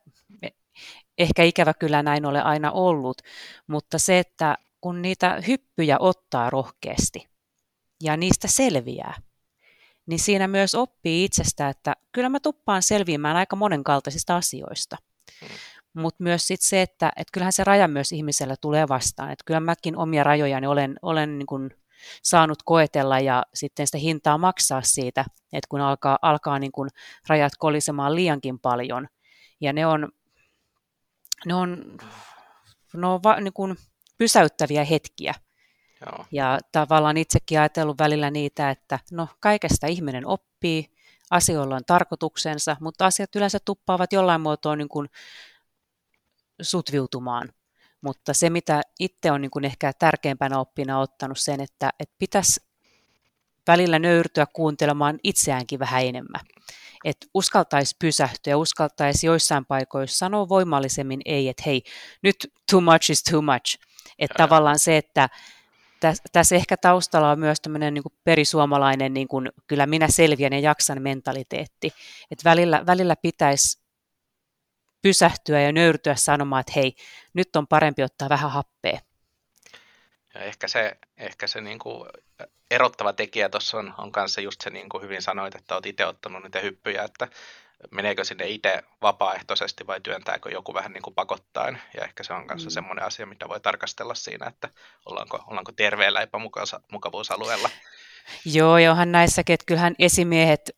[1.19, 3.23] ehkä ikävä kyllä näin ole aina ollut,
[3.67, 7.29] mutta se, että kun niitä hyppyjä ottaa rohkeasti
[8.03, 9.15] ja niistä selviää,
[10.07, 14.97] niin siinä myös oppii itsestä, että kyllä mä tuppaan selviämään aika monenkaltaisista asioista.
[15.97, 19.31] Mutta myös sit se, että et kyllähän se raja myös ihmisellä tulee vastaan.
[19.31, 21.71] Et kyllä mäkin omia rajojani olen, olen niin kun
[22.23, 26.89] saanut koetella ja sitten sitä hintaa maksaa siitä, että kun alkaa, alkaa niin kun
[27.29, 29.09] rajat kolisemaan liiankin paljon.
[29.61, 30.09] Ja ne on,
[31.47, 31.99] ne on,
[32.95, 33.77] ne on va, niin kun
[34.19, 35.35] pysäyttäviä hetkiä.
[36.07, 36.25] Joo.
[36.33, 40.97] Ja tavallaan itsekin ajatellut välillä niitä, että no kaikesta ihminen oppii,
[41.31, 45.09] asioilla on tarkoituksensa, mutta asiat yleensä tuppaavat jollain muotoa niin kuin
[46.62, 47.53] sutviutumaan.
[48.01, 52.61] Mutta se, mitä itse on niin kuin ehkä tärkeimpänä oppina ottanut sen, että, että pitäisi
[53.66, 56.40] välillä nöyrtyä kuuntelemaan itseäänkin vähän enemmän.
[57.05, 61.83] Että uskaltaisi pysähtyä, uskaltaisi joissain paikoissa sanoa voimallisemmin ei, että hei,
[62.23, 62.37] nyt
[62.71, 63.79] too much is too much.
[64.19, 65.29] Että tavallaan se, että
[66.33, 71.03] tässä ehkä taustalla on myös tämmöinen niin perisuomalainen, niin kuin, kyllä minä selviän ja jaksan
[71.03, 71.92] mentaliteetti.
[72.31, 73.86] Että välillä, välillä pitäisi
[75.03, 76.97] pysähtyä ja nöyrtyä sanomaan, että hei,
[77.35, 79.01] nyt on parempi ottaa vähän happea.
[80.35, 82.09] Ja ehkä se, ehkä se niin kuin
[82.71, 86.07] erottava tekijä tuossa on, on kanssa just se, niin kuin hyvin sanoit, että olet itse
[86.07, 87.29] ottanut niitä hyppyjä, että
[87.91, 91.83] meneekö sinne itse vapaaehtoisesti vai työntääkö joku vähän niin kuin pakottaen.
[91.97, 92.73] Ja ehkä se on kanssa mm.
[92.73, 94.69] semmoinen asia, mitä voi tarkastella siinä, että
[95.07, 97.71] ollaanko, ollaanko terveellä epämukavuusalueella.
[98.45, 100.77] Joo, johan näissäkin, että kyllähän esimiehet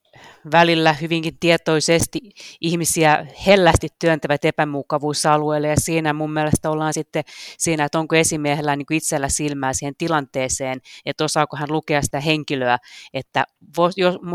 [0.53, 2.19] välillä hyvinkin tietoisesti
[2.61, 5.69] ihmisiä hellästi työntävät epämukavuusalueelle.
[5.69, 7.25] Ja siinä mun mielestä ollaan sitten
[7.59, 12.21] siinä, että onko esimiehellä niin kuin itsellä silmää siihen tilanteeseen, että osaako hän lukea sitä
[12.21, 12.79] henkilöä,
[13.15, 13.45] että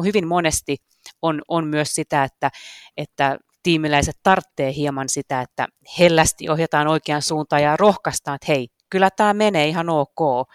[0.04, 0.78] hyvin monesti
[1.22, 2.50] on, on myös sitä, että,
[2.98, 5.68] että tiimiläiset tarvitsee hieman sitä, että
[6.00, 10.48] hellästi ohjataan oikeaan suuntaan ja rohkaistaan, että hei, kyllä tämä menee ihan ok,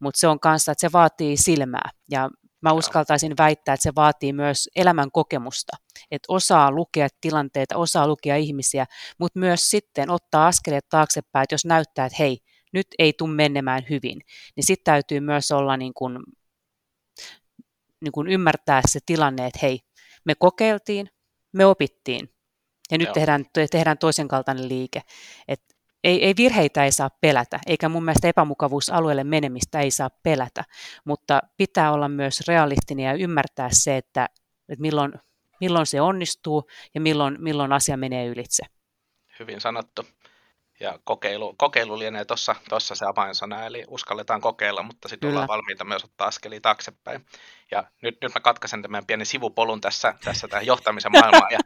[0.00, 1.90] mutta se on kanssa, että se vaatii silmää.
[2.10, 2.30] Ja
[2.62, 5.76] mä uskaltaisin väittää, että se vaatii myös elämän kokemusta,
[6.10, 8.86] että osaa lukea tilanteita, osaa lukea ihmisiä,
[9.18, 12.38] mutta myös sitten ottaa askeleet taaksepäin, että jos näyttää, että hei,
[12.72, 14.20] nyt ei tule menemään hyvin,
[14.56, 16.18] niin sitten täytyy myös olla niin kuin,
[18.00, 19.80] niin kuin ymmärtää se tilanne, että hei,
[20.24, 21.10] me kokeiltiin,
[21.52, 22.34] me opittiin,
[22.90, 25.02] ja nyt tehdään, tehdään toisen kaltainen liike.
[25.48, 25.62] Et
[26.04, 30.64] ei, ei virheitä ei saa pelätä, eikä mun mielestä epämukavuusalueelle menemistä ei saa pelätä,
[31.04, 34.28] mutta pitää olla myös realistinen ja ymmärtää se, että,
[34.68, 35.12] että milloin,
[35.60, 38.62] milloin se onnistuu ja milloin, milloin asia menee ylitse.
[39.38, 40.06] Hyvin sanottu.
[40.80, 46.04] Ja kokeilu, kokeilu lienee tuossa se avainsana, eli uskalletaan kokeilla, mutta sitten ollaan valmiita myös
[46.04, 47.26] ottaa askelia taaksepäin.
[47.70, 51.58] Ja nyt, nyt mä katkaisen tämän pienen sivupolun tässä, tässä tämän johtamisen maailmaan ja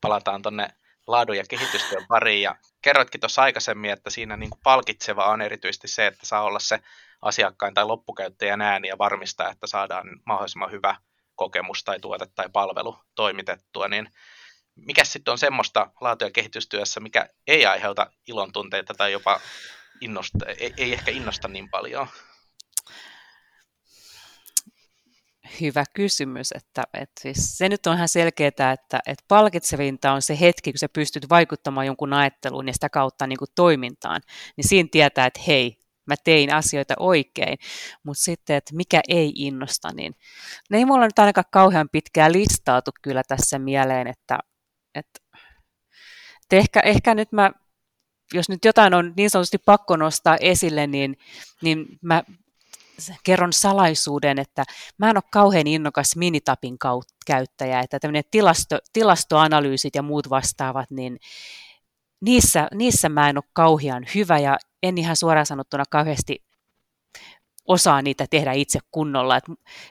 [0.00, 0.68] palataan tuonne
[1.10, 2.42] laadun ja kehitystyön pariin.
[2.42, 6.58] Ja kerroitkin tuossa aikaisemmin, että siinä niin kuin palkitseva on erityisesti se, että saa olla
[6.58, 6.80] se
[7.22, 10.96] asiakkain tai loppukäyttäjän ääni ja varmistaa, että saadaan mahdollisimman hyvä
[11.34, 14.08] kokemus tai tuote tai palvelu toimitettua, niin
[14.74, 19.40] mikä sitten on semmoista laatu- ja kehitystyössä, mikä ei aiheuta ilon tunteita tai jopa
[20.00, 22.08] innosta, ei, ei ehkä innosta niin paljon?
[25.60, 26.52] Hyvä kysymys.
[26.52, 30.78] Että, että siis se nyt on ihan selkeää, että, että palkitsevinta on se hetki, kun
[30.78, 34.20] sä pystyt vaikuttamaan jonkun ajatteluun ja sitä kautta niin kuin toimintaan.
[34.56, 37.58] Niin siinä tietää, että hei, mä tein asioita oikein,
[38.02, 40.14] mutta sitten, että mikä ei innosta, niin
[40.70, 44.38] ne ei mulla nyt ainakaan kauhean pitkään listautu kyllä tässä mieleen, että,
[44.94, 45.20] että,
[46.42, 47.50] että ehkä, ehkä nyt mä,
[48.34, 51.16] jos nyt jotain on niin sanotusti pakko nostaa esille, niin,
[51.62, 52.22] niin mä
[53.24, 54.64] kerron salaisuuden, että
[54.98, 56.76] mä en ole kauhean innokas Minitapin
[57.26, 61.18] käyttäjä, että tämmöinen tilasto, tilastoanalyysit ja muut vastaavat, niin
[62.20, 66.44] niissä, niissä mä en ole kauhean hyvä ja en ihan suoraan sanottuna kauheasti
[67.70, 69.36] osaa niitä tehdä itse kunnolla.
[69.36, 69.44] Et,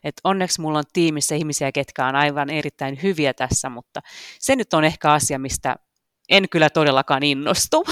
[0.04, 4.02] et onneksi mulla on tiimissä ihmisiä, ketkä on aivan erittäin hyviä tässä, mutta
[4.40, 5.76] se nyt on ehkä asia, mistä
[6.30, 7.86] en kyllä todellakaan innostu.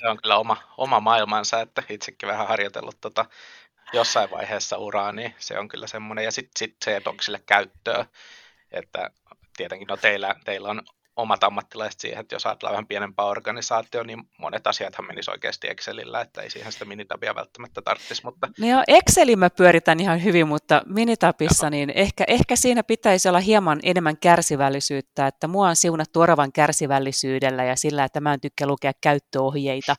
[0.00, 3.24] se on kyllä oma, oma maailmansa, että itsekin vähän harjoitellut tota
[3.92, 6.24] jossain vaiheessa uraa, niin se on kyllä semmoinen.
[6.24, 8.06] Ja sitten sit onko sille käyttöä.
[8.70, 9.10] että
[9.56, 10.82] tietenkin no teillä, teillä on
[11.18, 16.20] omat ammattilaiset siihen, että jos ajatellaan vähän pienempää organisaatio, niin monet asiathan menisivät oikeasti Excelillä,
[16.20, 18.24] että ei siihen sitä Minitabia välttämättä tarvitsisi.
[18.24, 18.48] Mutta...
[18.60, 21.70] No joo, Excelin mä pyöritän ihan hyvin, mutta Minitabissa Jaha.
[21.70, 27.64] niin ehkä, ehkä siinä pitäisi olla hieman enemmän kärsivällisyyttä, että mua on siunattu oravan kärsivällisyydellä
[27.64, 29.94] ja sillä, että mä en tykkää lukea käyttöohjeita,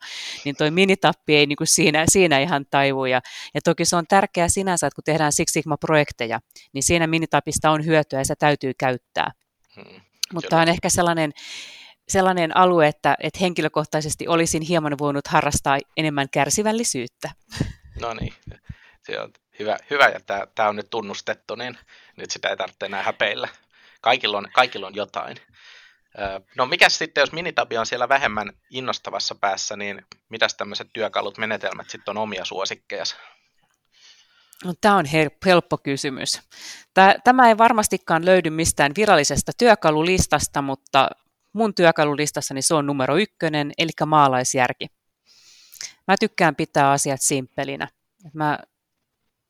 [0.45, 3.05] niin toi Minitappi ei niin kuin siinä, siinä ihan taivu.
[3.05, 3.21] Ja,
[3.53, 6.39] ja toki se on tärkeää sinänsä, että kun tehdään Six Sigma-projekteja,
[6.73, 9.31] niin siinä Minitapista on hyötyä ja se täytyy käyttää.
[9.75, 10.01] Hmm.
[10.33, 11.31] Mutta tämä on ehkä sellainen,
[12.07, 17.31] sellainen alue, että, että henkilökohtaisesti olisin hieman voinut harrastaa enemmän kärsivällisyyttä.
[18.01, 18.33] No niin,
[19.03, 21.77] se on hyvä, hyvä ja tämä, tämä on nyt tunnustettu, niin
[22.15, 23.47] nyt sitä ei tarvitse enää häpeillä.
[24.01, 25.37] Kaikilla on, kaikilla on jotain.
[26.55, 31.89] No mikä sitten, jos Minitabi on siellä vähemmän innostavassa päässä, niin mitäs tämmöiset työkalut, menetelmät
[31.89, 33.03] sitten on omia suosikkeja?
[34.65, 35.05] No, tämä on
[35.45, 36.41] helppo kysymys.
[37.23, 41.09] Tämä ei varmastikaan löydy mistään virallisesta työkalulistasta, mutta
[41.53, 44.87] mun työkalulistassani se on numero ykkönen, eli maalaisjärki.
[46.07, 47.87] Mä tykkään pitää asiat simppelinä.
[48.33, 48.59] Mä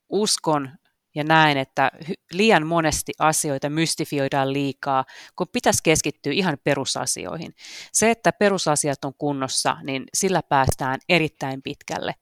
[0.08, 0.70] uskon
[1.14, 1.90] ja näen, että
[2.32, 5.04] liian monesti asioita mystifioidaan liikaa,
[5.36, 7.54] kun pitäisi keskittyä ihan perusasioihin.
[7.92, 12.14] Se, että perusasiat on kunnossa, niin sillä päästään erittäin pitkälle.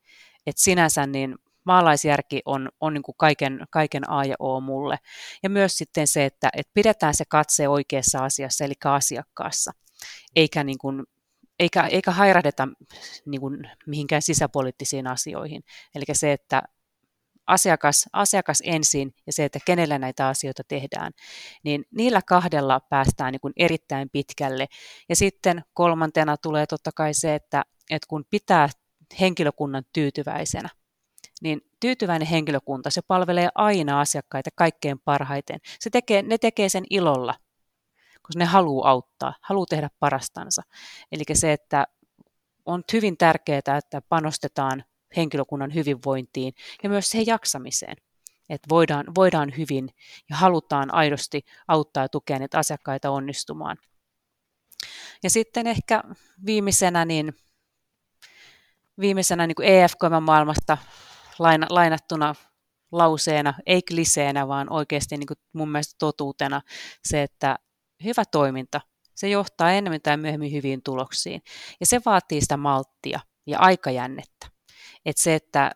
[0.47, 4.99] Et sinänsä niin maalaisjärki on, on niin kuin kaiken, kaiken A ja O mulle.
[5.43, 9.73] Ja myös sitten se, että, että pidetään se katse oikeassa asiassa, eli asiakkaassa,
[10.37, 11.05] eikä, niin kuin,
[11.59, 12.69] eikä, eikä hairahdeta
[13.27, 15.63] niin kuin mihinkään sisäpoliittisiin asioihin.
[15.95, 16.63] Eli se, että
[17.47, 21.13] asiakas, asiakas ensin ja se, että kenellä näitä asioita tehdään,
[21.65, 24.67] niin niillä kahdella päästään niin kuin erittäin pitkälle.
[25.09, 28.69] Ja sitten kolmantena tulee totta kai se, että, että kun pitää
[29.21, 30.69] henkilökunnan tyytyväisenä,
[31.43, 35.61] niin tyytyväinen henkilökunta, se palvelee aina asiakkaita kaikkein parhaiten.
[35.81, 37.35] Se tekee, ne tekee sen ilolla,
[38.23, 40.63] koska ne haluaa auttaa, haluaa tehdä parastansa.
[41.13, 41.87] Eli se, että
[42.67, 44.85] on hyvin tärkeää, että panostetaan
[45.17, 47.97] henkilökunnan hyvinvointiin ja myös siihen jaksamiseen.
[48.49, 49.89] Että voidaan, voidaan hyvin
[50.31, 53.77] ja halutaan aidosti auttaa ja tukea niitä asiakkaita onnistumaan.
[55.23, 56.03] Ja sitten ehkä
[56.47, 57.35] viimeisenä, niin
[59.01, 60.79] viimeisenä niin EFKM-maailmasta
[61.39, 62.35] laina, lainattuna
[62.93, 66.61] lauseena, ei kliseenä, vaan oikeasti niin kuin mun mielestä totuutena
[67.05, 67.59] se, että
[68.05, 68.81] hyvä toiminta,
[69.15, 71.43] se johtaa enemmän tai myöhemmin hyviin tuloksiin.
[71.81, 74.47] Ja se vaatii sitä malttia ja aikajännettä.
[75.05, 75.71] Että se, että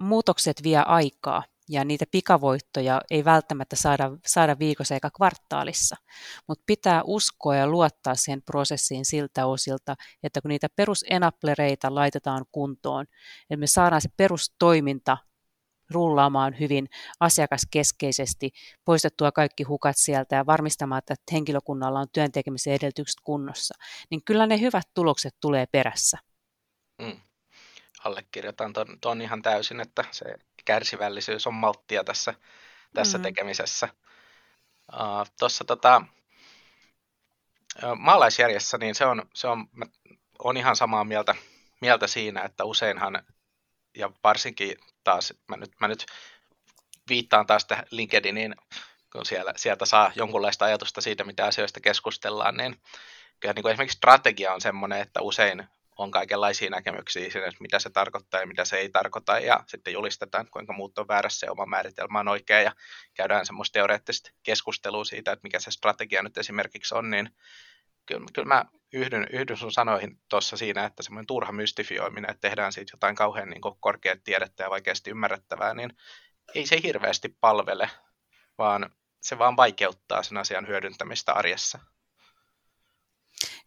[0.00, 5.96] muutokset vie aikaa ja niitä pikavoittoja ei välttämättä saada, saada viikossa eikä kvartaalissa,
[6.48, 13.06] mutta pitää uskoa ja luottaa siihen prosessiin siltä osilta, että kun niitä perusenaplereita laitetaan kuntoon,
[13.42, 15.18] että me saadaan se perustoiminta
[15.90, 16.88] rullaamaan hyvin
[17.20, 18.50] asiakaskeskeisesti,
[18.84, 23.74] poistettua kaikki hukat sieltä ja varmistamaan, että henkilökunnalla on työntekemisen edellytykset kunnossa,
[24.10, 26.18] niin kyllä ne hyvät tulokset tulee perässä.
[27.02, 27.20] Mm.
[28.04, 30.24] Allekirjoitan tuon ihan täysin, että se
[30.64, 32.34] kärsivällisyys on malttia tässä,
[32.94, 33.22] tässä mm.
[33.22, 33.88] tekemisessä.
[34.92, 36.02] Uh, Tuossa tota,
[37.96, 39.86] maalaisjärjessä, niin se on, se on, mä
[40.38, 41.34] on ihan samaa mieltä,
[41.80, 43.22] mieltä siinä, että useinhan,
[43.96, 46.06] ja varsinkin taas, mä nyt, mä nyt
[47.08, 48.54] viittaan taas tähän LinkedIniin,
[49.12, 52.80] kun siellä, sieltä saa jonkunlaista ajatusta siitä, mitä asioista keskustellaan, niin
[53.40, 55.68] kyllä niin kuin esimerkiksi strategia on semmoinen, että usein
[56.02, 59.92] on kaikenlaisia näkemyksiä siinä, että mitä se tarkoittaa ja mitä se ei tarkoita, ja sitten
[59.92, 62.72] julistetaan, kuinka muut on väärässä ja oma määritelmä on oikea, ja
[63.14, 67.30] käydään semmoista teoreettista keskustelua siitä, että mikä se strategia nyt esimerkiksi on, niin
[68.06, 72.72] kyllä, kyllä mä yhdyn, yhdyn sun sanoihin tuossa siinä, että semmoinen turha mystifioiminen, että tehdään
[72.72, 75.90] siitä jotain kauhean niin korkeat tiedettä ja vaikeasti ymmärrettävää, niin
[76.54, 77.90] ei se hirveästi palvele,
[78.58, 81.78] vaan se vaan vaikeuttaa sen asian hyödyntämistä arjessa.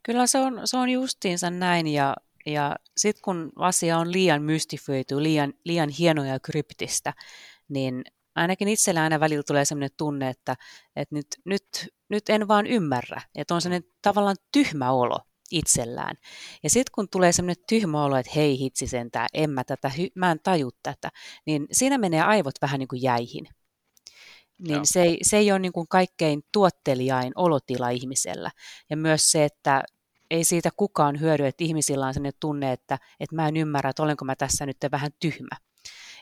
[0.04, 5.24] Kyllä se on, se on justiinsa näin ja, ja sitten kun asia on liian mystifioitu,
[5.24, 7.14] liian, liian hienoa ja kryptistä,
[7.70, 8.04] niin
[8.36, 10.56] ainakin itsellä aina välillä tulee sellainen tunne, että,
[10.96, 11.64] että nyt, nyt,
[12.10, 15.20] nyt en vaan ymmärrä, että on sellainen tavallaan tyhmä olo
[15.52, 16.16] itsellään.
[16.64, 20.32] Ja sitten kun tulee sellainen tyhmä olo, että hei hitsi sentään, en mä, tätä, mä
[20.32, 21.10] en taju tätä,
[21.46, 23.48] niin siinä menee aivot vähän niin kuin jäihin.
[24.68, 28.52] Niin se ei, se ei ole niin kuin kaikkein tuottelijain olotila ihmisellä.
[28.90, 29.84] Ja myös se, että
[30.34, 34.04] ei siitä kukaan hyödy, että ihmisillä on sellainen tunne, että, että mä en ymmärrä, että
[34.04, 35.58] olenko mä tässä nyt vähän tyhmä.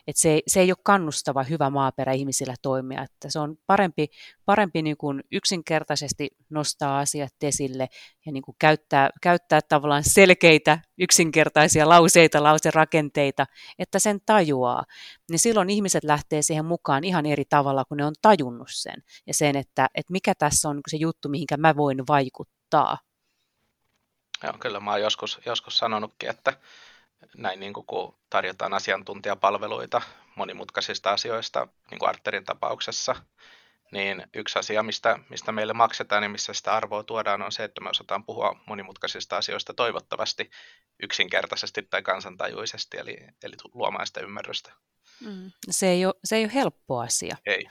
[0.06, 4.08] että se, se ei ole kannustava hyvä maaperä ihmisillä toimia, että se on parempi,
[4.44, 7.88] parempi niin kuin yksinkertaisesti nostaa asiat esille
[8.26, 13.46] ja niin kuin käyttää, käyttää tavallaan selkeitä, yksinkertaisia lauseita, lauserakenteita,
[13.78, 14.84] että sen tajuaa.
[15.30, 19.34] Niin silloin ihmiset lähtee siihen mukaan ihan eri tavalla, kun ne on tajunnut sen ja
[19.34, 22.98] sen, että, että mikä tässä on se juttu, mihinkä mä voin vaikuttaa.
[24.42, 26.52] Joo, kyllä mä oon joskus, joskus sanonutkin, että
[27.36, 30.02] näin niin kuin kun tarjotaan asiantuntijapalveluita
[30.34, 33.16] monimutkaisista asioista, niin kuin Arterin tapauksessa,
[33.92, 37.80] niin yksi asia, mistä, mistä meille maksetaan ja missä sitä arvoa tuodaan, on se, että
[37.80, 40.50] me osataan puhua monimutkaisista asioista toivottavasti
[41.02, 44.72] yksinkertaisesti tai kansantajuisesti, eli, eli luomaan sitä ymmärrystä.
[45.20, 45.52] Mm.
[45.70, 47.36] Se, ei ole, se ei ole helppo asia.
[47.46, 47.64] Ei.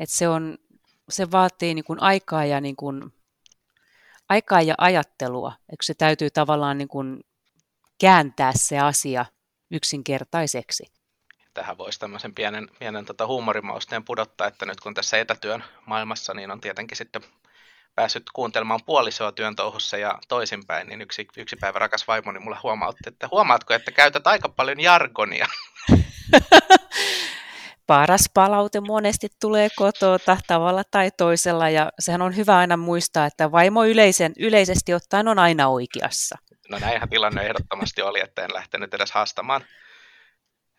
[0.00, 0.58] Et se, on,
[1.08, 3.12] se vaatii niin kuin aikaa, ja niin kuin,
[4.28, 7.20] aikaa ja ajattelua, eikö se täytyy tavallaan niin kuin
[8.00, 9.24] kääntää se asia
[9.70, 10.84] yksinkertaiseksi.
[11.54, 16.50] Tähän voisi tämmöisen pienen, pienen tota huumorimausteen pudottaa, että nyt kun tässä etätyön maailmassa, niin
[16.50, 17.22] on tietenkin sitten
[17.94, 23.02] päässyt kuuntelemaan puolisoa työn touhussa ja toisinpäin, niin yksi, yksi päivä rakas vaimoni mulle huomautti,
[23.06, 25.46] että huomaatko, että käytät aika paljon jargonia.
[27.88, 33.52] Paras palaute monesti tulee kotota tavalla tai toisella ja sehän on hyvä aina muistaa, että
[33.52, 36.38] vaimo yleisen, yleisesti ottaen on aina oikeassa.
[36.70, 39.64] No näinhän tilanne ehdottomasti oli, että en lähtenyt edes haastamaan.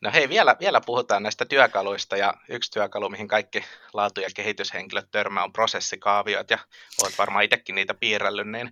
[0.01, 5.11] No hei, vielä, vielä puhutaan näistä työkaluista ja yksi työkalu, mihin kaikki laatu- ja kehityshenkilöt
[5.11, 6.57] törmää on prosessikaaviot ja
[7.03, 8.71] olet varmaan itsekin niitä piirrellyt, niin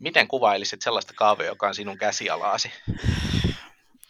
[0.00, 2.72] miten kuvailisit sellaista kaavioa, joka on sinun käsialaasi?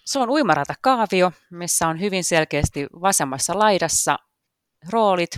[0.04, 4.18] Se on uimarata-kaavio, missä on hyvin selkeästi vasemmassa laidassa
[4.90, 5.30] roolit,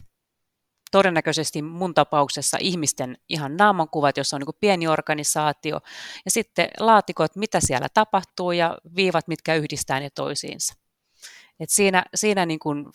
[0.91, 5.81] todennäköisesti mun tapauksessa ihmisten ihan naamankuvat, jos on niin pieni organisaatio,
[6.25, 10.75] ja sitten laatikot, mitä siellä tapahtuu, ja viivat, mitkä yhdistää ne toisiinsa.
[11.61, 12.87] Et siinä siinä niin kuin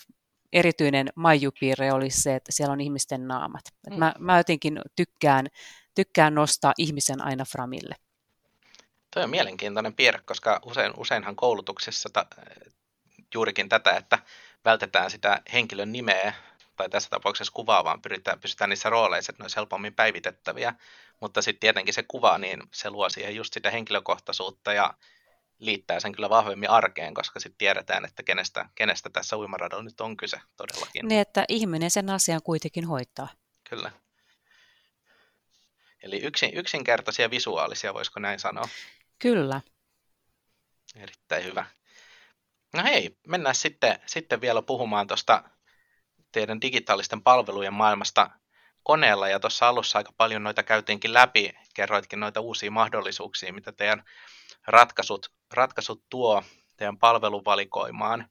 [0.53, 3.61] erityinen maijupiirre olisi se, että siellä on ihmisten naamat.
[3.88, 4.26] Et mä, mm.
[4.26, 5.47] mä jotenkin tykkään,
[5.95, 7.95] tykkään nostaa ihmisen aina framille.
[9.14, 12.26] Tuo on mielenkiintoinen piirre, koska usein, useinhan koulutuksessa ta,
[13.34, 14.20] juurikin tätä, että
[14.66, 16.34] vältetään sitä henkilön nimeä
[16.76, 20.74] tai tässä tapauksessa kuvaa, vaan pyritään, pysytään niissä rooleissa, että ne olisi helpommin päivitettäviä.
[21.20, 24.93] Mutta sitten tietenkin se kuva, niin se luo siihen just sitä henkilökohtaisuutta ja
[25.60, 30.18] liittää sen kyllä vahvemmin arkeen, koska sitten tiedetään, että kenestä, kenestä tässä uimaradalla nyt on
[30.18, 31.07] kyse todellakin.
[31.07, 33.28] Niin, että ihminen sen asian kuitenkin hoitaa.
[33.70, 33.91] Kyllä.
[36.03, 38.70] Eli yksin, yksinkertaisia visuaalisia, voisiko näin sanoa?
[39.20, 39.61] Kyllä.
[40.95, 41.65] Erittäin hyvä.
[42.74, 45.43] No hei, mennään sitten, sitten vielä puhumaan tuosta
[46.32, 48.30] teidän digitaalisten palvelujen maailmasta
[48.84, 54.03] koneella, ja tuossa alussa aika paljon noita käytiinkin läpi, kerroitkin noita uusia mahdollisuuksia, mitä teidän
[54.67, 56.43] ratkaisut, ratkaisut tuo
[56.78, 58.30] teidän palveluvalikoimaan.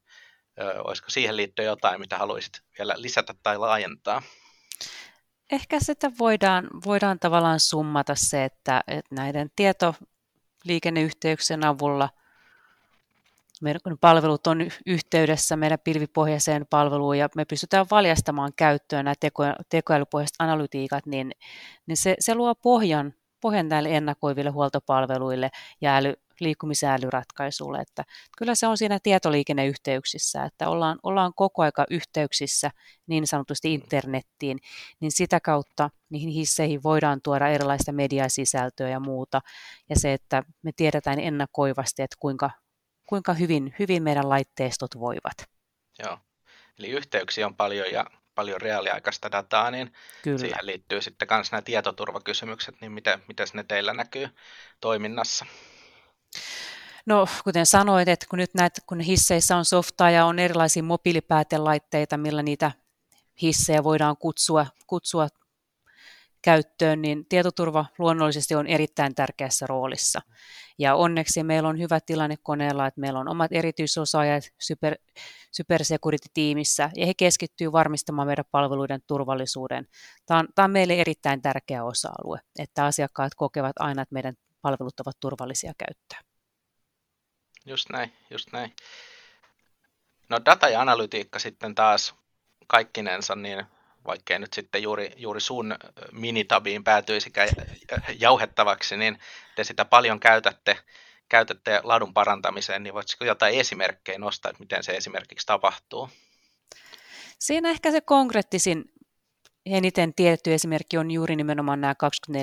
[0.60, 4.22] Ö, olisiko siihen liittyen jotain, mitä haluaisit vielä lisätä tai laajentaa?
[5.50, 9.50] Ehkä sitä voidaan, voidaan tavallaan summata se, että, että näiden
[10.58, 12.08] tietoliikenneyhteyksien avulla.
[13.62, 20.36] Meidän palvelut on yhteydessä meidän pilvipohjaiseen palveluun ja me pystytään valjastamaan käyttöön nämä teko, tekoälypohjaiset
[20.38, 21.32] analytiikat, niin,
[21.86, 25.50] niin se, se luo pohjan, pohjan näille ennakoiville huoltopalveluille
[25.80, 27.78] ja äly, liikkumisäälyratkaisulle.
[27.78, 28.04] Että
[28.38, 32.70] kyllä se on siinä tietoliikenneyhteyksissä, että ollaan, ollaan koko aika yhteyksissä
[33.06, 34.58] niin sanotusti internettiin,
[35.00, 39.40] niin sitä kautta niihin hisseihin voidaan tuoda erilaista mediasisältöä ja muuta.
[39.88, 42.50] Ja se, että me tiedetään ennakoivasti, että kuinka,
[43.06, 45.48] kuinka hyvin, hyvin meidän laitteistot voivat.
[45.98, 46.18] Joo,
[46.78, 48.06] eli yhteyksiä on paljon ja
[48.38, 50.38] paljon reaaliaikaista dataa, niin Kyllä.
[50.38, 54.28] siihen liittyy sitten myös nämä tietoturvakysymykset, niin miten, miten ne teillä näkyy
[54.80, 55.46] toiminnassa?
[57.08, 62.16] No, kuten sanoit, että kun nyt näet, kun hisseissä on softaa ja on erilaisia mobiilipäätelaitteita,
[62.16, 62.72] millä niitä
[63.42, 65.28] hissejä voidaan kutsua, kutsua
[66.42, 70.20] käyttöön, niin tietoturva luonnollisesti on erittäin tärkeässä roolissa.
[70.78, 74.94] Ja onneksi meillä on hyvä tilanne koneella, että meillä on omat erityisosaajat super,
[75.52, 79.86] Supersecurity-tiimissä, ja he keskittyvät varmistamaan meidän palveluiden turvallisuuden.
[80.26, 85.00] Tämä on, tämä on meille erittäin tärkeä osa-alue, että asiakkaat kokevat aina, että meidän palvelut
[85.00, 86.27] ovat turvallisia käyttää.
[87.68, 88.76] Just näin, just näin.
[90.28, 92.14] No data ja analytiikka sitten taas
[92.66, 93.64] kaikkinensa, niin
[94.06, 95.76] vaikkei nyt sitten juuri, juuri sun
[96.12, 97.48] minitabiin päätyisikään
[98.18, 99.18] jauhettavaksi, niin
[99.56, 100.78] te sitä paljon käytätte,
[101.28, 106.10] käytätte laadun parantamiseen, niin voisiko jotain esimerkkejä nostaa, että miten se esimerkiksi tapahtuu?
[107.38, 108.84] Siinä ehkä se konkreettisin
[109.70, 111.94] eniten tiedetty esimerkki on juuri nimenomaan nämä
[112.30, 112.34] 24-7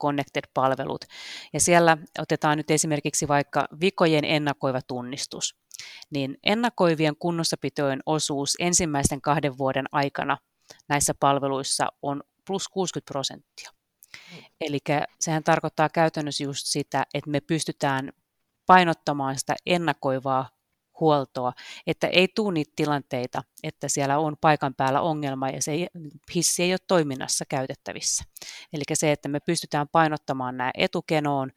[0.00, 1.04] Connected-palvelut.
[1.52, 5.56] Ja siellä otetaan nyt esimerkiksi vaikka vikojen ennakoiva tunnistus.
[6.10, 10.38] niin ennakoivien kunnossapitojen osuus ensimmäisten kahden vuoden aikana
[10.88, 13.70] näissä palveluissa on plus 60 prosenttia.
[14.60, 14.78] Eli
[15.20, 18.12] sehän tarkoittaa käytännössä just sitä, että me pystytään
[18.66, 20.48] painottamaan sitä ennakoivaa
[21.00, 21.52] huoltoa,
[21.86, 25.86] että ei tule niitä tilanteita, että siellä on paikan päällä ongelma ja se
[26.34, 28.24] hissi ei ole toiminnassa käytettävissä.
[28.72, 31.50] Eli se, että me pystytään painottamaan nämä etukenoon,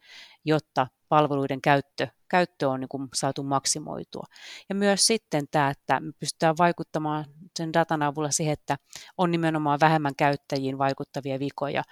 [0.44, 4.24] jotta palveluiden käyttö, käyttö on niin kuin saatu maksimoitua.
[4.68, 7.24] Ja myös sitten tämä, että me pystytään vaikuttamaan
[7.58, 8.76] sen datan avulla siihen, että
[9.18, 11.82] on nimenomaan vähemmän käyttäjiin vaikuttavia vikoja.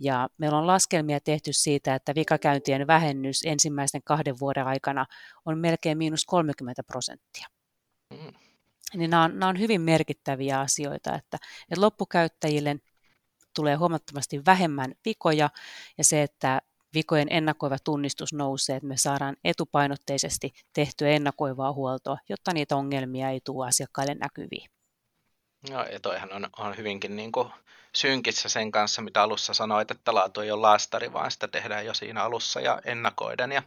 [0.00, 5.06] Ja meillä on laskelmia tehty siitä, että vikakäyntien vähennys ensimmäisten kahden vuoden aikana
[5.44, 7.46] on melkein miinus 30 prosenttia.
[8.10, 8.32] Mm.
[8.94, 11.38] Niin nämä, on, nämä on hyvin merkittäviä asioita, että,
[11.70, 12.76] että loppukäyttäjille
[13.54, 15.50] tulee huomattavasti vähemmän vikoja
[15.98, 16.60] ja se, että
[16.94, 23.40] vikojen ennakoiva tunnistus nousee, että me saadaan etupainotteisesti tehtyä ennakoivaa huoltoa, jotta niitä ongelmia ei
[23.44, 24.70] tule asiakkaille näkyviin.
[25.70, 27.48] No, ja toihan on, on hyvinkin niin kuin
[27.92, 31.94] synkissä sen kanssa, mitä alussa sanoit, että laatu ei ole laastari, vaan sitä tehdään jo
[31.94, 33.62] siinä alussa ja ennakoiden ja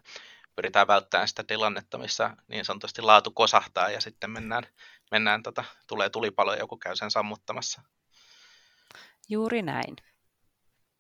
[0.55, 4.63] pyritään välttämään sitä tilannetta, missä niin sanotusti laatu kosahtaa ja sitten mennään,
[5.11, 7.81] mennään tota, tulee tulipalo ja joku käy sen sammuttamassa.
[9.29, 9.95] Juuri näin.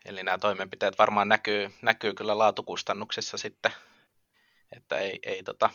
[0.05, 3.71] Eli nämä toimenpiteet varmaan näkyy, näkyy kyllä laatukustannuksissa sitten,
[4.75, 5.69] että ei, ei tota,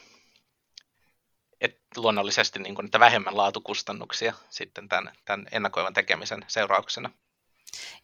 [1.61, 7.11] et luonnollisesti niin kuin, että vähemmän laatukustannuksia sitten tämän, tämän ennakoivan tekemisen seurauksena.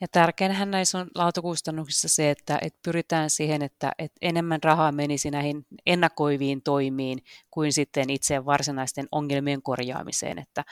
[0.01, 5.31] Ja tärkeinhän näissä on laatukustannuksissa se, että, että pyritään siihen, että, että enemmän rahaa menisi
[5.31, 10.39] näihin ennakoiviin toimiin kuin sitten itse varsinaisten ongelmien korjaamiseen.
[10.39, 10.65] Että,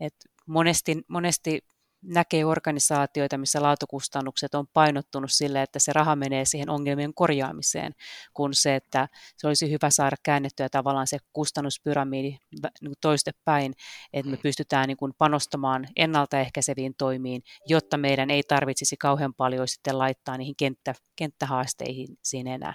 [0.00, 1.64] että monesti, monesti
[2.02, 7.94] näkee organisaatioita, missä laatukustannukset on painottunut sille, että se raha menee siihen ongelmien korjaamiseen,
[8.34, 12.38] kun se, että se olisi hyvä saada käännettyä tavallaan se kustannuspyramidi
[12.80, 13.74] niin toistepäin,
[14.12, 14.42] että me mm.
[14.42, 20.56] pystytään niin kuin panostamaan ennaltaehkäiseviin toimiin, jotta meidän ei tarvitsisi kauhean paljon sitten laittaa niihin
[20.56, 22.74] kenttä, kenttähaasteihin siinä enää.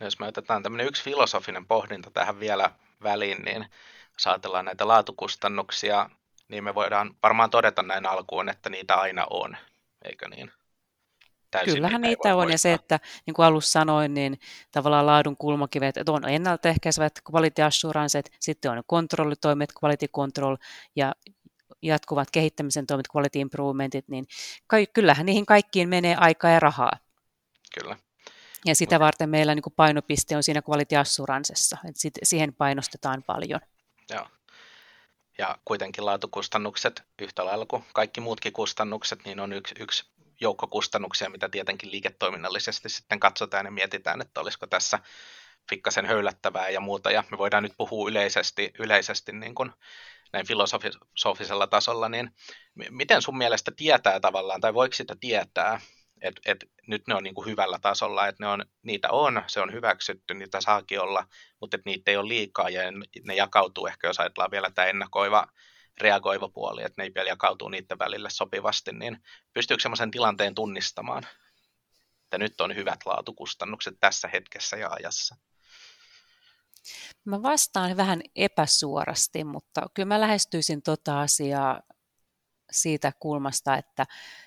[0.00, 2.70] No jos me otetaan tämmöinen yksi filosofinen pohdinta tähän vielä
[3.02, 3.66] väliin, niin
[4.12, 6.10] jos ajatellaan näitä laatukustannuksia
[6.50, 9.56] niin me voidaan varmaan todeta näin alkuun, että niitä aina on,
[10.04, 10.52] eikö niin?
[11.50, 12.54] Täysin Kyllähän niitä, niitä on, poistaa.
[12.54, 14.40] ja se, että niin kuin alussa sanoin, niin
[14.72, 20.56] tavallaan laadun kulmakivet, että on ennaltaehkäisevät quality assurancet, sitten on kontrollitoimet, quality control,
[20.96, 21.12] ja
[21.82, 24.26] jatkuvat kehittämisen toimet, quality improvementit, niin
[24.92, 26.92] kyllähän niihin kaikkiin menee aikaa ja rahaa.
[27.80, 27.96] Kyllä.
[28.66, 33.22] Ja sitä varten meillä niin kuin painopiste on siinä quality assurancessa, että sit, siihen painostetaan
[33.26, 33.60] paljon.
[34.10, 34.26] Joo
[35.40, 40.04] ja kuitenkin laatukustannukset yhtä lailla kuin kaikki muutkin kustannukset, niin on yksi, yksi
[40.40, 44.98] joukko kustannuksia, mitä tietenkin liiketoiminnallisesti sitten katsotaan ja mietitään, että olisiko tässä
[45.70, 49.72] fikkasen höylättävää ja muuta, ja me voidaan nyt puhua yleisesti, yleisesti niin kuin
[50.32, 52.30] näin filosofisella tasolla, niin
[52.90, 55.80] miten sun mielestä tietää tavallaan, tai voiko sitä tietää,
[56.22, 59.60] että et nyt ne on niin kuin hyvällä tasolla, että ne on, niitä on, se
[59.60, 61.26] on hyväksytty, niitä saakin olla,
[61.60, 62.82] mutta että niitä ei ole liikaa ja
[63.24, 65.46] ne jakautuu ehkä, jos ajatellaan vielä tämä ennakoiva,
[66.00, 69.18] reagoiva puoli, että ne ei vielä jakautuu niiden välille sopivasti, niin
[69.52, 71.26] pystyykö semmoisen tilanteen tunnistamaan,
[72.24, 75.36] että nyt on hyvät laatukustannukset tässä hetkessä ja ajassa?
[77.24, 81.80] Mä vastaan vähän epäsuorasti, mutta kyllä mä lähestyisin tota asiaa
[82.70, 84.06] siitä kulmasta, että,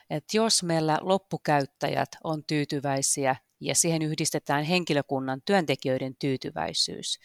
[0.10, 7.20] että jos meillä loppukäyttäjät on tyytyväisiä ja siihen yhdistetään henkilökunnan työntekijöiden tyytyväisyys,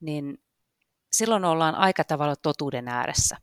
[0.00, 0.38] niin
[1.12, 3.36] silloin ollaan aika tavalla totuuden ääressä.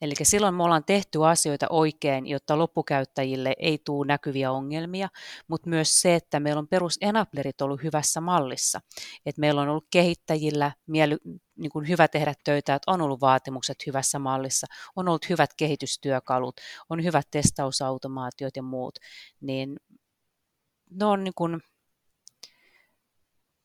[0.00, 5.08] Eli silloin me ollaan tehty asioita oikein, jotta loppukäyttäjille ei tule näkyviä ongelmia,
[5.48, 8.80] mutta myös se, että meillä on perusenablerit ollut hyvässä mallissa.
[9.26, 11.16] Että meillä on ollut kehittäjillä mieli,
[11.56, 14.66] niin kuin hyvä tehdä töitä, että on ollut vaatimukset hyvässä mallissa,
[14.96, 16.56] on ollut hyvät kehitystyökalut,
[16.90, 18.98] on hyvät testausautomaatiot ja muut,
[19.40, 19.76] niin
[20.90, 21.60] ne on niin kuin,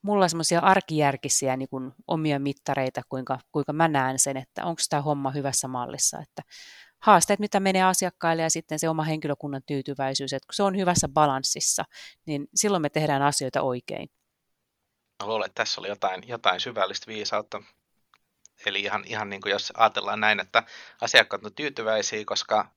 [0.09, 4.81] mulla on semmoisia arkijärkisiä niin kuin omia mittareita, kuinka, kuinka mä näen sen, että onko
[4.89, 6.19] tämä homma hyvässä mallissa.
[6.19, 6.41] Että
[6.99, 11.07] haasteet, mitä menee asiakkaille ja sitten se oma henkilökunnan tyytyväisyys, että kun se on hyvässä
[11.07, 11.83] balanssissa,
[12.25, 14.09] niin silloin me tehdään asioita oikein.
[15.23, 17.61] Mä luulen, että tässä oli jotain, jotain syvällistä viisautta.
[18.65, 20.63] Eli ihan, ihan niin kuin jos ajatellaan näin, että
[21.01, 22.71] asiakkaat on tyytyväisiä, koska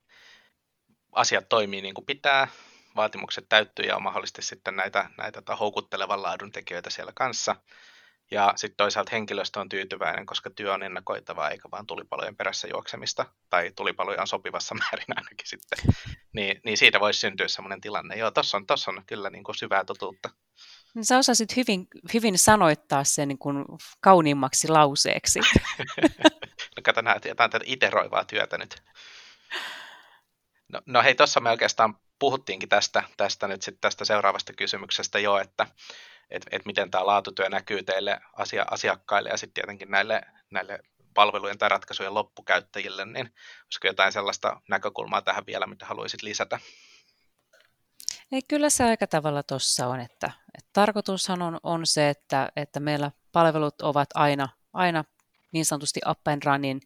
[1.11, 2.47] asiat toimii niin kuin pitää,
[2.95, 7.55] vaatimukset täyttyy ja on mahdollisesti sitten näitä, näitä tota, houkuttelevan laadun tekijöitä siellä kanssa.
[8.31, 13.25] Ja sitten toisaalta henkilöstö on tyytyväinen, koska työ on ennakoitavaa eikä vaan tulipalojen perässä juoksemista,
[13.49, 15.95] tai tulipaloja on sopivassa määrin ainakin sitten.
[16.33, 18.15] Niin, niin siitä voisi syntyä sellainen tilanne.
[18.15, 20.29] Joo, tuossa on, tossa on kyllä niin kuin syvää totuutta.
[20.95, 23.65] Niin sä osasit hyvin, hyvin sanoittaa sen niin kuin
[24.01, 25.39] kauniimmaksi lauseeksi.
[26.75, 28.75] no kato, näet jotain tätä iteroivaa työtä nyt.
[30.73, 35.37] No, no hei, tuossa me oikeastaan puhuttiinkin tästä, tästä nyt sitten tästä seuraavasta kysymyksestä jo,
[35.37, 35.67] että
[36.29, 40.21] et, et miten tämä laatutyö näkyy teille asia, asiakkaille ja sitten tietenkin näille,
[40.51, 40.79] näille
[41.13, 43.33] palvelujen tai ratkaisujen loppukäyttäjille, niin
[43.65, 46.59] olisiko jotain sellaista näkökulmaa tähän vielä, mitä haluaisit lisätä?
[48.31, 52.79] Ei, kyllä se aika tavalla tuossa on, että, että tarkoitushan on, on se, että, että
[52.79, 55.03] meillä palvelut ovat aina, aina
[55.53, 56.81] niin sanotusti up and running,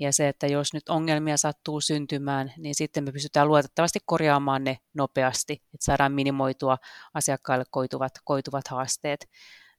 [0.00, 4.78] ja se, että jos nyt ongelmia sattuu syntymään, niin sitten me pystytään luotettavasti korjaamaan ne
[4.94, 6.78] nopeasti, että saadaan minimoitua
[7.14, 9.28] asiakkaille koituvat, koituvat haasteet.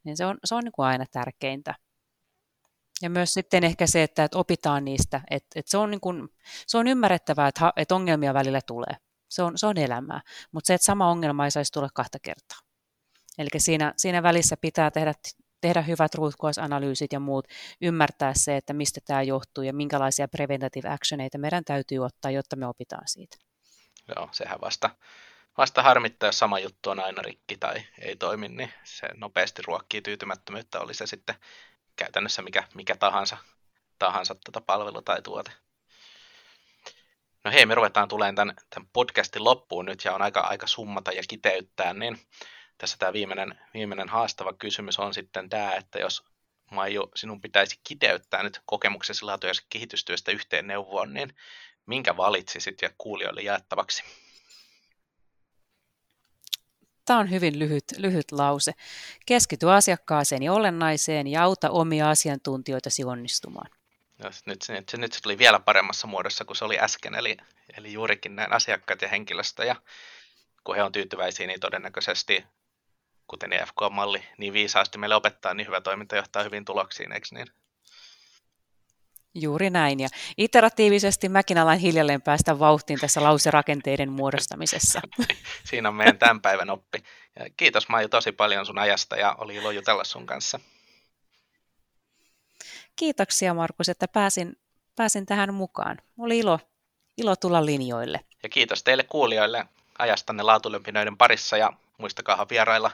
[0.03, 1.75] Niin se on, se on niin kuin aina tärkeintä.
[3.01, 6.29] Ja myös sitten ehkä se, että, että opitaan niistä, että, että se, on niin kuin,
[6.67, 8.97] se on ymmärrettävää, että, että ongelmia välillä tulee.
[9.29, 10.21] Se on, se on elämää,
[10.51, 12.59] mutta se, että sama ongelma ei saisi tulla kahta kertaa.
[13.37, 15.13] Eli siinä, siinä välissä pitää tehdä
[15.61, 17.47] tehdä hyvät root cause-analyysit ja muut,
[17.81, 22.67] ymmärtää se, että mistä tämä johtuu ja minkälaisia preventative actioneita meidän täytyy ottaa, jotta me
[22.67, 23.37] opitaan siitä.
[24.15, 24.89] Joo, sehän vasta,
[25.57, 30.01] vasta harmittaa, jos sama juttu on aina rikki tai ei toimi, niin se nopeasti ruokkii
[30.01, 31.35] tyytymättömyyttä, oli se sitten
[31.95, 33.37] käytännössä mikä, mikä tahansa,
[33.99, 35.51] tahansa tätä palvelu tai tuote.
[37.43, 41.11] No hei, me ruvetaan tulemaan tämän, tämän podcastin loppuun nyt ja on aika, aika summata
[41.11, 42.19] ja kiteyttää, niin
[42.79, 46.23] tässä tämä viimeinen, viimeinen haastava kysymys on sitten tämä, että jos
[46.71, 51.35] Maiju, sinun pitäisi kiteyttää nyt kokemuksesi laatu- ja kehitystyöstä yhteen neuvoon, niin
[51.85, 54.03] minkä valitsisit ja kuulijoille jaettavaksi?
[57.05, 58.73] Tämä on hyvin lyhyt, lyhyt lause.
[59.25, 63.71] Keskity asiakkaaseen ja olennaiseen ja auta omia asiantuntijoitasi onnistumaan.
[64.17, 67.37] No, nyt, se, nyt, nyt se tuli vielä paremmassa muodossa kuin se oli äsken, eli,
[67.77, 69.75] eli juurikin näin asiakkaat ja henkilöstö, ja
[70.63, 72.45] kun he on tyytyväisiä, niin todennäköisesti
[73.29, 77.47] kuten EFK-malli niin viisaasti meille opettaa, niin hyvä toiminta johtaa hyvin tuloksiin, eikö niin?
[79.33, 80.07] Juuri näin, ja
[80.37, 85.01] iteratiivisesti mäkin alan hiljalleen päästä vauhtiin tässä lauserakenteiden muodostamisessa.
[85.69, 87.03] Siinä on meidän tämän päivän oppi.
[87.39, 90.59] Ja kiitos Maiju tosi paljon sun ajasta ja oli ilo jutella sun kanssa.
[92.95, 94.57] Kiitoksia Markus, että pääsin,
[94.95, 95.97] pääsin tähän mukaan.
[96.17, 96.59] Oli ilo,
[97.17, 98.19] ilo tulla linjoille.
[98.43, 99.65] Ja kiitos teille kuulijoille
[99.99, 102.91] ajastanne laatulempinöiden parissa ja muistakaa vierailla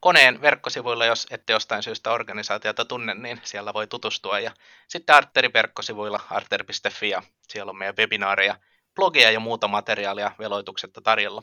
[0.00, 4.40] koneen verkkosivuilla, jos ette jostain syystä organisaatiota tunne, niin siellä voi tutustua.
[4.40, 4.52] Ja
[4.88, 8.56] sitten Arterin verkkosivuilla arter.fi ja siellä on meidän webinaareja,
[8.94, 11.42] blogia ja muuta materiaalia veloituksetta tarjolla.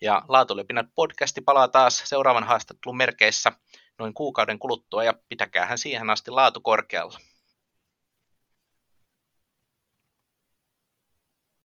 [0.00, 3.52] Ja Laatulepinät podcasti palaa taas seuraavan haastattelun merkeissä
[3.98, 7.18] noin kuukauden kuluttua ja pitäkäähän siihen asti laatu korkealla.